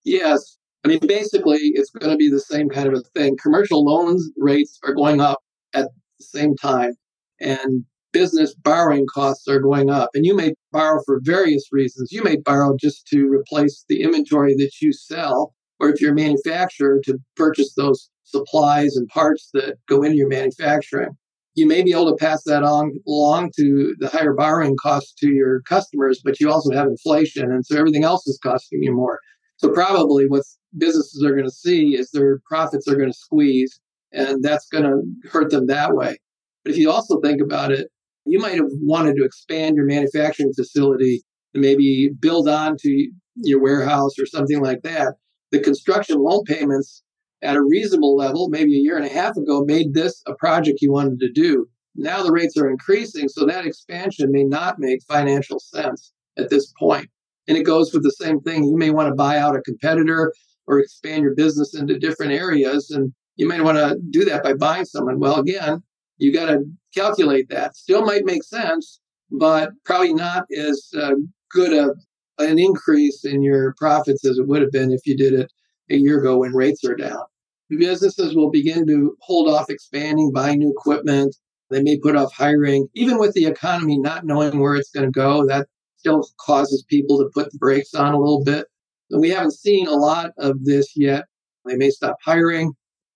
Yes. 0.05 0.59
I 0.85 0.89
mean, 0.89 1.01
basically, 1.07 1.73
it's 1.75 1.91
going 1.91 2.13
to 2.13 2.17
be 2.17 2.31
the 2.31 2.41
same 2.41 2.69
kind 2.69 2.89
of 2.89 2.95
a 2.95 3.01
thing. 3.19 3.37
Commercial 3.43 3.85
loans 3.85 4.31
rates 4.37 4.79
are 4.85 4.95
going 4.95 5.21
up 5.21 5.41
at 5.75 5.89
the 6.19 6.25
same 6.25 6.57
time 6.57 6.93
and 7.41 7.85
business 8.13 8.55
borrowing 8.55 9.07
costs 9.13 9.47
are 9.47 9.61
going 9.61 9.91
up. 9.91 10.11
And 10.15 10.25
you 10.25 10.35
may 10.35 10.55
borrow 10.73 11.03
for 11.05 11.21
various 11.23 11.65
reasons. 11.71 12.13
You 12.13 12.23
may 12.23 12.37
borrow 12.37 12.77
just 12.81 13.07
to 13.09 13.29
replace 13.29 13.85
the 13.89 14.03
inventory 14.03 14.55
that 14.57 14.73
you 14.81 14.93
sell, 14.93 15.55
or 15.81 15.91
if 15.91 16.01
you're 16.01 16.13
a 16.13 16.15
manufacturer, 16.15 17.01
to 17.05 17.19
purchase 17.37 17.75
those 17.75 18.09
supplies 18.25 18.97
and 18.97 19.07
parts 19.09 19.51
that 19.53 19.77
go 19.87 20.03
into 20.03 20.17
your 20.17 20.29
manufacturing. 20.29 21.11
You 21.57 21.67
may 21.67 21.83
be 21.83 21.93
able 21.93 22.11
to 22.11 22.17
pass 22.17 22.45
that 22.45 22.63
on 22.63 22.93
along 23.09 23.51
to 23.57 23.97
the 23.99 24.09
higher 24.09 24.35
borrowing 24.35 24.77
costs 24.81 25.15
to 25.21 25.29
your 25.29 25.63
customers, 25.63 26.21
but 26.23 26.39
you 26.39 26.51
also 26.51 26.71
have 26.73 26.87
inflation. 26.87 27.51
And 27.51 27.65
so 27.67 27.77
everything 27.77 28.05
else 28.05 28.27
is 28.27 28.39
costing 28.43 28.83
you 28.83 28.95
more. 28.95 29.19
So 29.57 29.73
probably 29.73 30.29
what 30.29 30.45
businesses 30.77 31.25
are 31.25 31.33
going 31.33 31.49
to 31.49 31.51
see 31.51 31.97
is 31.97 32.11
their 32.11 32.41
profits 32.47 32.87
are 32.87 32.97
going 32.97 33.11
to 33.11 33.19
squeeze, 33.19 33.81
and 34.13 34.43
that's 34.45 34.69
going 34.69 34.85
to 34.85 35.29
hurt 35.31 35.51
them 35.51 35.67
that 35.67 35.95
way. 35.95 36.19
But 36.63 36.73
if 36.73 36.79
you 36.79 36.91
also 36.91 37.21
think 37.21 37.41
about 37.41 37.73
it, 37.73 37.89
you 38.27 38.39
might 38.39 38.57
have 38.57 38.71
wanted 38.83 39.17
to 39.17 39.25
expand 39.25 39.77
your 39.77 39.87
manufacturing 39.87 40.53
facility 40.53 41.23
and 41.55 41.63
maybe 41.63 42.11
build 42.21 42.49
on 42.49 42.77
to 42.83 43.11
your 43.37 43.63
warehouse 43.63 44.19
or 44.19 44.27
something 44.27 44.61
like 44.61 44.83
that. 44.83 45.15
The 45.53 45.61
construction 45.61 46.19
loan 46.19 46.45
payments 46.45 47.03
at 47.47 47.57
a 47.57 47.63
reasonable 47.63 48.17
level, 48.17 48.49
maybe 48.49 48.75
a 48.75 48.81
year 48.81 48.97
and 48.97 49.07
a 49.07 49.13
half 49.13 49.37
ago, 49.37 49.65
made 49.65 49.95
this 49.95 50.23
a 50.27 50.35
project 50.35 50.83
you 50.83 50.93
wanted 50.93 51.21
to 51.21 51.33
do. 51.33 51.67
Now 51.95 52.23
the 52.23 52.33
rates 52.33 52.57
are 52.59 52.69
increasing, 52.69 53.29
so 53.29 53.47
that 53.47 53.65
expansion 53.65 54.31
may 54.31 54.45
not 54.45 54.79
make 54.79 55.01
financial 55.05 55.59
sense 55.59 56.13
at 56.37 56.51
this 56.51 56.73
point. 56.79 57.09
And 57.49 57.57
it 57.57 57.63
goes 57.63 57.93
with 57.93 58.03
the 58.03 58.11
same 58.11 58.41
thing. 58.41 58.65
You 58.65 58.77
may 58.77 58.91
want 58.91 59.09
to 59.09 59.15
buy 59.15 59.39
out 59.39 59.57
a 59.57 59.63
competitor 59.63 60.35
or 60.67 60.81
expand 60.81 61.23
your 61.23 61.35
business 61.35 61.75
into 61.75 61.99
different 61.99 62.33
areas. 62.33 62.91
And 62.91 63.13
you 63.37 63.49
might 63.49 63.63
want 63.63 63.79
to 63.79 63.99
do 64.11 64.25
that 64.25 64.43
by 64.43 64.55
buying 64.55 64.85
someone. 64.85 65.21
Well, 65.21 65.39
again, 65.39 65.83
you 66.19 66.33
got 66.33 66.47
to 66.47 66.65
calculate 66.95 67.49
that. 67.51 67.77
Still 67.77 68.05
might 68.05 68.25
make 68.25 68.43
sense, 68.43 69.01
but 69.31 69.71
probably 69.85 70.13
not 70.13 70.45
as 70.57 70.89
uh, 70.99 71.13
good 71.51 71.73
a, 71.73 71.95
an 72.43 72.59
increase 72.59 73.25
in 73.25 73.43
your 73.43 73.75
profits 73.79 74.25
as 74.27 74.39
it 74.39 74.49
would 74.49 74.63
have 74.63 74.73
been 74.73 74.91
if 74.91 75.07
you 75.07 75.17
did 75.17 75.33
it 75.33 75.51
a 75.91 75.97
year 75.97 76.19
ago 76.19 76.39
when 76.39 76.53
rates 76.53 76.85
are 76.85 76.97
down. 76.97 77.23
Businesses 77.69 78.35
will 78.35 78.51
begin 78.51 78.87
to 78.87 79.17
hold 79.21 79.49
off 79.49 79.69
expanding, 79.69 80.33
buying 80.33 80.61
new 80.61 80.71
equipment. 80.71 81.37
They 81.71 81.83
may 81.83 81.99
put 81.99 82.15
off 82.15 82.33
hiring. 82.33 82.89
Even 82.95 83.19
with 83.19 83.33
the 83.35 83.47
economy 83.47 83.99
not 83.99 84.25
knowing 84.25 84.61
where 84.61 84.77
it's 84.77 84.91
going 84.91 85.07
to 85.07 85.11
go, 85.11 85.45
that 85.47 85.67
still 85.97 86.23
causes 86.41 86.85
people 86.89 87.19
to 87.19 87.31
put 87.35 87.51
the 87.51 87.59
brakes 87.59 87.95
on 87.95 88.15
a 88.15 88.19
little 88.19 88.45
bit. 88.45 88.67
We 89.11 89.31
haven't 89.31 89.55
seen 89.55 89.89
a 89.89 89.95
lot 89.95 90.31
of 90.39 90.65
this 90.65 90.93
yet. 90.97 91.25
They 91.65 91.77
may 91.77 91.91
stop 91.91 92.17
hiring. 92.25 92.73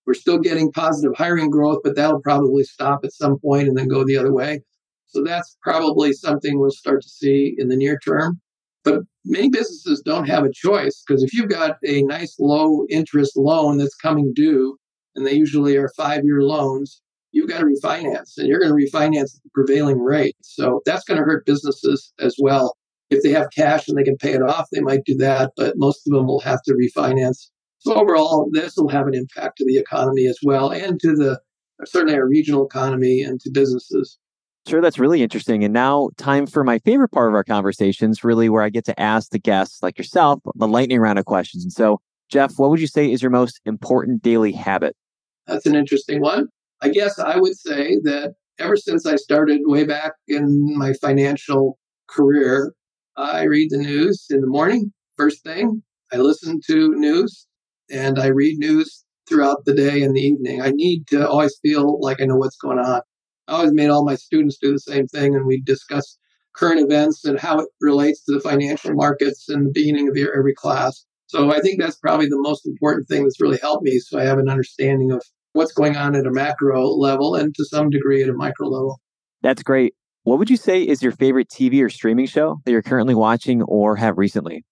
We're 0.06 0.14
still 0.14 0.38
getting 0.38 0.72
positive 0.72 1.16
hiring 1.16 1.50
growth, 1.50 1.80
but 1.84 1.94
that'll 1.94 2.20
probably 2.20 2.64
stop 2.64 3.04
at 3.04 3.12
some 3.12 3.38
point 3.38 3.68
and 3.68 3.76
then 3.76 3.86
go 3.86 4.04
the 4.04 4.16
other 4.16 4.32
way. 4.32 4.62
So 5.06 5.22
that's 5.22 5.56
probably 5.62 6.12
something 6.12 6.58
we'll 6.58 6.70
start 6.70 7.02
to 7.02 7.08
see 7.08 7.54
in 7.58 7.68
the 7.68 7.76
near 7.76 7.98
term. 7.98 8.40
But 8.84 9.00
many 9.24 9.50
businesses 9.50 10.02
don't 10.04 10.28
have 10.28 10.44
a 10.44 10.52
choice 10.52 11.02
because 11.06 11.22
if 11.22 11.32
you've 11.34 11.50
got 11.50 11.76
a 11.86 12.02
nice 12.02 12.36
low 12.38 12.86
interest 12.88 13.36
loan 13.36 13.78
that's 13.78 13.94
coming 13.94 14.32
due, 14.34 14.76
and 15.14 15.26
they 15.26 15.34
usually 15.34 15.76
are 15.76 15.90
five 15.96 16.24
year 16.24 16.42
loans, 16.42 17.02
you've 17.32 17.48
got 17.48 17.60
to 17.60 17.66
refinance 17.66 18.36
and 18.36 18.46
you're 18.48 18.60
going 18.60 18.70
to 18.70 18.90
refinance 18.90 19.36
at 19.36 19.42
the 19.44 19.50
prevailing 19.54 20.00
rate. 20.00 20.36
So 20.42 20.80
that's 20.86 21.04
going 21.04 21.18
to 21.18 21.24
hurt 21.24 21.46
businesses 21.46 22.12
as 22.18 22.36
well. 22.40 22.76
If 23.10 23.22
they 23.22 23.30
have 23.30 23.48
cash 23.54 23.88
and 23.88 23.98
they 23.98 24.04
can 24.04 24.16
pay 24.16 24.32
it 24.32 24.42
off, 24.42 24.68
they 24.72 24.80
might 24.80 25.04
do 25.04 25.16
that, 25.16 25.50
but 25.56 25.74
most 25.76 26.06
of 26.06 26.12
them 26.12 26.26
will 26.26 26.40
have 26.40 26.62
to 26.62 26.74
refinance. 26.74 27.50
So 27.78 27.94
overall, 27.94 28.48
this 28.52 28.74
will 28.76 28.88
have 28.88 29.06
an 29.06 29.14
impact 29.14 29.58
to 29.58 29.64
the 29.64 29.78
economy 29.78 30.26
as 30.26 30.38
well 30.42 30.70
and 30.70 31.00
to 31.00 31.14
the 31.14 31.40
certainly 31.86 32.14
our 32.14 32.28
regional 32.28 32.66
economy 32.66 33.22
and 33.22 33.40
to 33.40 33.50
businesses. 33.50 34.18
Sure, 34.66 34.80
that's 34.80 34.98
really 34.98 35.22
interesting. 35.22 35.64
And 35.64 35.72
now, 35.72 36.10
time 36.16 36.46
for 36.46 36.62
my 36.62 36.78
favorite 36.80 37.08
part 37.08 37.28
of 37.28 37.34
our 37.34 37.44
conversations, 37.44 38.22
really 38.22 38.48
where 38.48 38.62
I 38.62 38.68
get 38.68 38.84
to 38.86 39.00
ask 39.00 39.30
the 39.30 39.38
guests 39.38 39.82
like 39.82 39.96
yourself 39.96 40.40
the 40.54 40.68
lightning 40.68 41.00
round 41.00 41.18
of 41.18 41.24
questions. 41.24 41.64
And 41.64 41.72
so, 41.72 42.00
Jeff, 42.28 42.58
what 42.58 42.70
would 42.70 42.80
you 42.80 42.86
say 42.86 43.10
is 43.10 43.22
your 43.22 43.30
most 43.30 43.60
important 43.64 44.22
daily 44.22 44.52
habit? 44.52 44.94
That's 45.46 45.66
an 45.66 45.74
interesting 45.74 46.20
one. 46.20 46.48
I 46.82 46.90
guess 46.90 47.18
I 47.18 47.36
would 47.38 47.58
say 47.58 47.96
that 48.04 48.34
ever 48.58 48.76
since 48.76 49.06
I 49.06 49.16
started 49.16 49.62
way 49.64 49.84
back 49.84 50.12
in 50.28 50.76
my 50.76 50.92
financial 50.94 51.78
career, 52.08 52.74
I 53.16 53.44
read 53.44 53.70
the 53.70 53.78
news 53.78 54.26
in 54.30 54.40
the 54.40 54.46
morning, 54.46 54.92
first 55.16 55.42
thing. 55.42 55.82
I 56.12 56.18
listen 56.18 56.60
to 56.66 56.94
news 56.94 57.46
and 57.90 58.18
I 58.18 58.26
read 58.26 58.58
news 58.58 59.04
throughout 59.28 59.64
the 59.64 59.74
day 59.74 60.02
and 60.02 60.14
the 60.14 60.20
evening. 60.20 60.60
I 60.60 60.70
need 60.70 61.06
to 61.08 61.28
always 61.28 61.58
feel 61.62 62.00
like 62.00 62.20
I 62.20 62.26
know 62.26 62.36
what's 62.36 62.56
going 62.56 62.78
on. 62.78 63.00
I 63.50 63.54
always 63.54 63.72
made 63.72 63.88
all 63.88 64.04
my 64.04 64.14
students 64.14 64.58
do 64.58 64.72
the 64.72 64.78
same 64.78 65.08
thing, 65.08 65.34
and 65.34 65.44
we 65.44 65.60
discuss 65.60 66.16
current 66.54 66.80
events 66.80 67.24
and 67.24 67.38
how 67.38 67.58
it 67.58 67.68
relates 67.80 68.24
to 68.24 68.32
the 68.34 68.40
financial 68.40 68.94
markets 68.94 69.48
in 69.48 69.64
the 69.64 69.70
beginning 69.72 70.08
of 70.08 70.16
every 70.16 70.54
class. 70.54 71.04
So 71.26 71.52
I 71.52 71.60
think 71.60 71.80
that's 71.80 71.96
probably 71.96 72.26
the 72.26 72.40
most 72.40 72.64
important 72.64 73.08
thing 73.08 73.24
that's 73.24 73.40
really 73.40 73.58
helped 73.58 73.82
me. 73.82 73.98
So 73.98 74.18
I 74.18 74.24
have 74.24 74.38
an 74.38 74.48
understanding 74.48 75.10
of 75.10 75.22
what's 75.52 75.72
going 75.72 75.96
on 75.96 76.14
at 76.14 76.26
a 76.26 76.30
macro 76.30 76.86
level 76.88 77.34
and 77.34 77.52
to 77.56 77.64
some 77.64 77.90
degree 77.90 78.22
at 78.22 78.28
a 78.28 78.32
micro 78.32 78.68
level. 78.68 79.00
That's 79.42 79.62
great. 79.62 79.94
What 80.22 80.38
would 80.38 80.50
you 80.50 80.56
say 80.56 80.82
is 80.82 81.02
your 81.02 81.12
favorite 81.12 81.48
TV 81.48 81.82
or 81.82 81.88
streaming 81.88 82.26
show 82.26 82.60
that 82.64 82.70
you're 82.70 82.82
currently 82.82 83.14
watching 83.14 83.62
or 83.62 83.96
have 83.96 84.16
recently? 84.18 84.64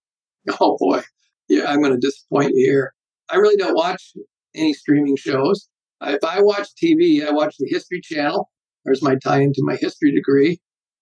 Oh 0.60 0.78
boy. 0.78 1.02
Yeah, 1.48 1.70
I'm 1.70 1.82
going 1.82 1.92
to 1.92 1.98
disappoint 1.98 2.52
you 2.54 2.70
here. 2.70 2.94
I 3.28 3.36
really 3.36 3.56
don't 3.56 3.74
watch 3.74 4.14
any 4.54 4.72
streaming 4.72 5.16
shows. 5.16 5.68
If 6.00 6.24
I 6.24 6.40
watch 6.40 6.68
TV, 6.82 7.26
I 7.26 7.32
watch 7.32 7.56
the 7.58 7.68
History 7.68 8.00
Channel. 8.00 8.48
There's 8.84 9.02
my 9.02 9.16
tie 9.16 9.40
into 9.40 9.62
my 9.62 9.76
history 9.76 10.12
degree. 10.12 10.60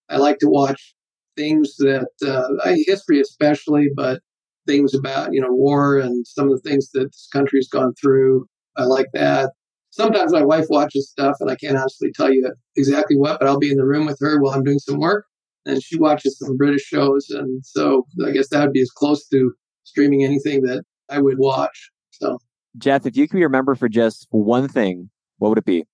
I 0.09 0.17
like 0.17 0.39
to 0.39 0.49
watch 0.49 0.95
things 1.35 1.75
that, 1.77 2.07
uh, 2.25 2.73
history 2.85 3.21
especially, 3.21 3.89
but 3.95 4.21
things 4.65 4.93
about, 4.93 5.33
you 5.33 5.41
know, 5.41 5.51
war 5.51 5.97
and 5.97 6.25
some 6.27 6.49
of 6.49 6.61
the 6.61 6.69
things 6.69 6.89
that 6.91 7.05
this 7.05 7.27
country's 7.31 7.69
gone 7.69 7.93
through. 7.99 8.45
I 8.75 8.83
like 8.83 9.07
that. 9.13 9.51
Sometimes 9.89 10.33
my 10.33 10.43
wife 10.43 10.65
watches 10.69 11.09
stuff 11.09 11.37
and 11.39 11.49
I 11.49 11.55
can't 11.55 11.77
honestly 11.77 12.11
tell 12.13 12.31
you 12.31 12.51
exactly 12.75 13.17
what, 13.17 13.39
but 13.39 13.47
I'll 13.47 13.59
be 13.59 13.71
in 13.71 13.77
the 13.77 13.85
room 13.85 14.05
with 14.05 14.17
her 14.19 14.39
while 14.39 14.53
I'm 14.53 14.63
doing 14.63 14.79
some 14.79 14.99
work 14.99 15.25
and 15.65 15.81
she 15.81 15.97
watches 15.97 16.37
some 16.37 16.57
British 16.57 16.83
shows. 16.83 17.29
And 17.29 17.65
so 17.65 18.05
I 18.25 18.31
guess 18.31 18.49
that 18.49 18.61
would 18.61 18.73
be 18.73 18.81
as 18.81 18.91
close 18.91 19.27
to 19.29 19.53
streaming 19.83 20.23
anything 20.23 20.61
that 20.63 20.83
I 21.09 21.19
would 21.19 21.39
watch. 21.39 21.89
So, 22.11 22.39
Jeff, 22.77 23.05
if 23.05 23.15
you 23.15 23.27
could 23.27 23.37
be 23.37 23.43
remembered 23.43 23.79
for 23.79 23.89
just 23.89 24.27
one 24.31 24.67
thing, 24.67 25.09
what 25.37 25.49
would 25.49 25.57
it 25.57 25.65
be? 25.65 25.85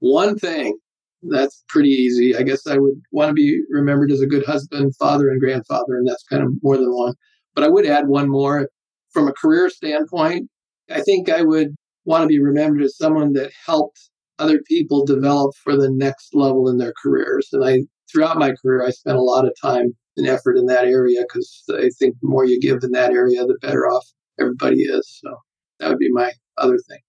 One 0.00 0.36
thing. 0.38 0.78
That's 1.22 1.62
pretty 1.68 1.90
easy. 1.90 2.36
I 2.36 2.42
guess 2.42 2.66
I 2.66 2.78
would 2.78 3.00
want 3.12 3.28
to 3.28 3.34
be 3.34 3.62
remembered 3.70 4.10
as 4.10 4.20
a 4.20 4.26
good 4.26 4.44
husband, 4.44 4.94
father, 4.96 5.28
and 5.28 5.40
grandfather, 5.40 5.96
and 5.96 6.06
that's 6.06 6.24
kind 6.24 6.42
of 6.42 6.50
more 6.62 6.76
than 6.76 6.92
one. 6.92 7.14
But 7.54 7.64
I 7.64 7.68
would 7.68 7.86
add 7.86 8.08
one 8.08 8.28
more. 8.28 8.68
From 9.12 9.28
a 9.28 9.32
career 9.32 9.68
standpoint, 9.68 10.48
I 10.90 11.02
think 11.02 11.28
I 11.28 11.42
would 11.42 11.74
want 12.06 12.22
to 12.22 12.28
be 12.28 12.40
remembered 12.40 12.82
as 12.82 12.96
someone 12.96 13.34
that 13.34 13.52
helped 13.66 14.08
other 14.38 14.60
people 14.66 15.04
develop 15.04 15.54
for 15.62 15.76
the 15.76 15.90
next 15.90 16.34
level 16.34 16.68
in 16.68 16.78
their 16.78 16.94
careers. 17.00 17.48
And 17.52 17.64
I, 17.64 17.80
throughout 18.10 18.38
my 18.38 18.54
career, 18.60 18.84
I 18.84 18.90
spent 18.90 19.18
a 19.18 19.22
lot 19.22 19.44
of 19.44 19.54
time 19.60 19.94
and 20.16 20.26
effort 20.26 20.56
in 20.56 20.66
that 20.66 20.86
area 20.86 21.22
because 21.22 21.62
I 21.70 21.90
think 21.98 22.16
the 22.20 22.28
more 22.28 22.44
you 22.44 22.60
give 22.60 22.82
in 22.82 22.92
that 22.92 23.12
area, 23.12 23.44
the 23.46 23.58
better 23.60 23.86
off 23.86 24.06
everybody 24.40 24.80
is. 24.80 25.20
So 25.22 25.36
that 25.78 25.88
would 25.88 25.98
be 25.98 26.10
my 26.10 26.32
other 26.58 26.78
thing. 26.88 27.00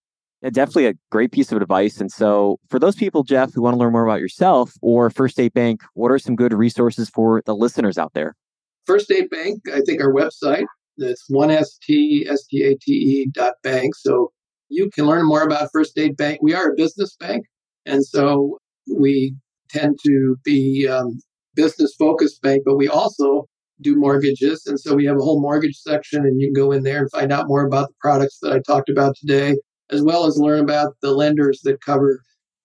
Definitely 0.51 0.87
a 0.87 0.93
great 1.09 1.31
piece 1.31 1.51
of 1.53 1.61
advice. 1.61 2.01
And 2.01 2.11
so, 2.11 2.59
for 2.69 2.77
those 2.77 2.95
people, 2.95 3.23
Jeff, 3.23 3.53
who 3.53 3.61
want 3.61 3.75
to 3.75 3.77
learn 3.77 3.93
more 3.93 4.03
about 4.03 4.19
yourself 4.19 4.73
or 4.81 5.09
First 5.09 5.35
State 5.35 5.53
Bank, 5.53 5.81
what 5.93 6.11
are 6.11 6.19
some 6.19 6.35
good 6.35 6.53
resources 6.53 7.09
for 7.09 7.41
the 7.45 7.55
listeners 7.55 7.97
out 7.97 8.13
there? 8.13 8.35
First 8.85 9.05
State 9.05 9.29
Bank, 9.29 9.61
I 9.73 9.79
think 9.81 10.01
our 10.01 10.11
website, 10.11 10.65
it's 10.97 11.25
one 11.29 11.49
S-T-S-T-A-T-E 11.49 13.27
dot 13.31 13.53
bank. 13.63 13.95
So 13.95 14.31
you 14.69 14.89
can 14.93 15.05
learn 15.05 15.25
more 15.25 15.43
about 15.43 15.69
First 15.71 15.91
State 15.91 16.17
Bank. 16.17 16.39
We 16.41 16.53
are 16.53 16.71
a 16.71 16.75
business 16.75 17.15
bank. 17.17 17.45
And 17.85 18.05
so 18.05 18.57
we 18.93 19.35
tend 19.69 19.99
to 20.05 20.35
be 20.43 20.87
um, 20.87 21.19
business 21.55 21.95
focused 21.97 22.41
bank, 22.41 22.63
but 22.65 22.75
we 22.75 22.87
also 22.87 23.45
do 23.81 23.95
mortgages. 23.95 24.65
And 24.65 24.79
so 24.79 24.95
we 24.95 25.05
have 25.05 25.17
a 25.17 25.21
whole 25.21 25.41
mortgage 25.41 25.77
section, 25.77 26.25
and 26.25 26.39
you 26.39 26.47
can 26.47 26.53
go 26.53 26.71
in 26.71 26.83
there 26.83 26.99
and 26.99 27.11
find 27.11 27.31
out 27.31 27.47
more 27.47 27.65
about 27.65 27.89
the 27.89 27.95
products 28.01 28.39
that 28.41 28.53
I 28.53 28.59
talked 28.59 28.89
about 28.89 29.15
today, 29.15 29.55
as 29.91 30.01
well 30.01 30.25
as 30.25 30.37
learn 30.37 30.59
about 30.59 30.95
the 31.01 31.11
lenders 31.11 31.61
that 31.63 31.81
cover 31.81 32.21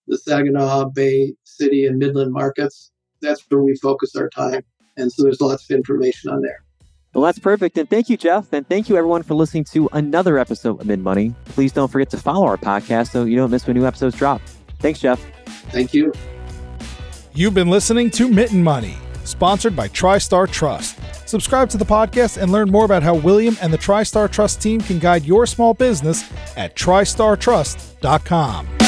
the 0.06 0.18
Saginaw 0.18 0.86
Bay 0.86 1.34
City 1.44 1.86
and 1.86 1.98
Midland 1.98 2.32
markets. 2.32 2.90
That's 3.20 3.44
where 3.48 3.62
we 3.62 3.76
focus 3.76 4.16
our 4.16 4.28
time. 4.30 4.62
And 4.96 5.12
so 5.12 5.22
there's 5.22 5.40
lots 5.40 5.68
of 5.70 5.76
information 5.76 6.30
on 6.30 6.40
there. 6.40 6.64
Well, 7.14 7.24
that's 7.24 7.38
perfect. 7.38 7.78
And 7.78 7.88
thank 7.88 8.08
you, 8.08 8.16
Jeff. 8.16 8.52
And 8.52 8.66
thank 8.68 8.88
you, 8.88 8.96
everyone, 8.96 9.22
for 9.22 9.34
listening 9.34 9.64
to 9.64 9.88
another 9.92 10.38
episode 10.38 10.80
of 10.80 10.86
Mitten 10.86 11.02
Money. 11.02 11.34
Please 11.46 11.72
don't 11.72 11.88
forget 11.88 12.10
to 12.10 12.16
follow 12.16 12.46
our 12.46 12.56
podcast 12.56 13.10
so 13.10 13.24
you 13.24 13.36
don't 13.36 13.50
miss 13.50 13.66
when 13.66 13.76
new 13.76 13.86
episodes 13.86 14.16
drop. 14.16 14.40
Thanks, 14.78 15.00
Jeff. 15.00 15.24
Thank 15.70 15.94
you. 15.94 16.12
You've 17.34 17.54
been 17.54 17.68
listening 17.68 18.10
to 18.12 18.28
Mitten 18.28 18.62
Money 18.62 18.96
sponsored 19.28 19.76
by 19.76 19.88
TriStar 19.88 20.50
Trust. 20.50 20.98
Subscribe 21.28 21.68
to 21.70 21.76
the 21.76 21.84
podcast 21.84 22.40
and 22.40 22.50
learn 22.50 22.70
more 22.70 22.84
about 22.84 23.02
how 23.02 23.14
William 23.14 23.56
and 23.60 23.72
the 23.72 23.78
TriStar 23.78 24.30
Trust 24.30 24.62
team 24.62 24.80
can 24.80 24.98
guide 24.98 25.24
your 25.24 25.46
small 25.46 25.74
business 25.74 26.30
at 26.56 26.74
tristartrust.com. 26.74 28.87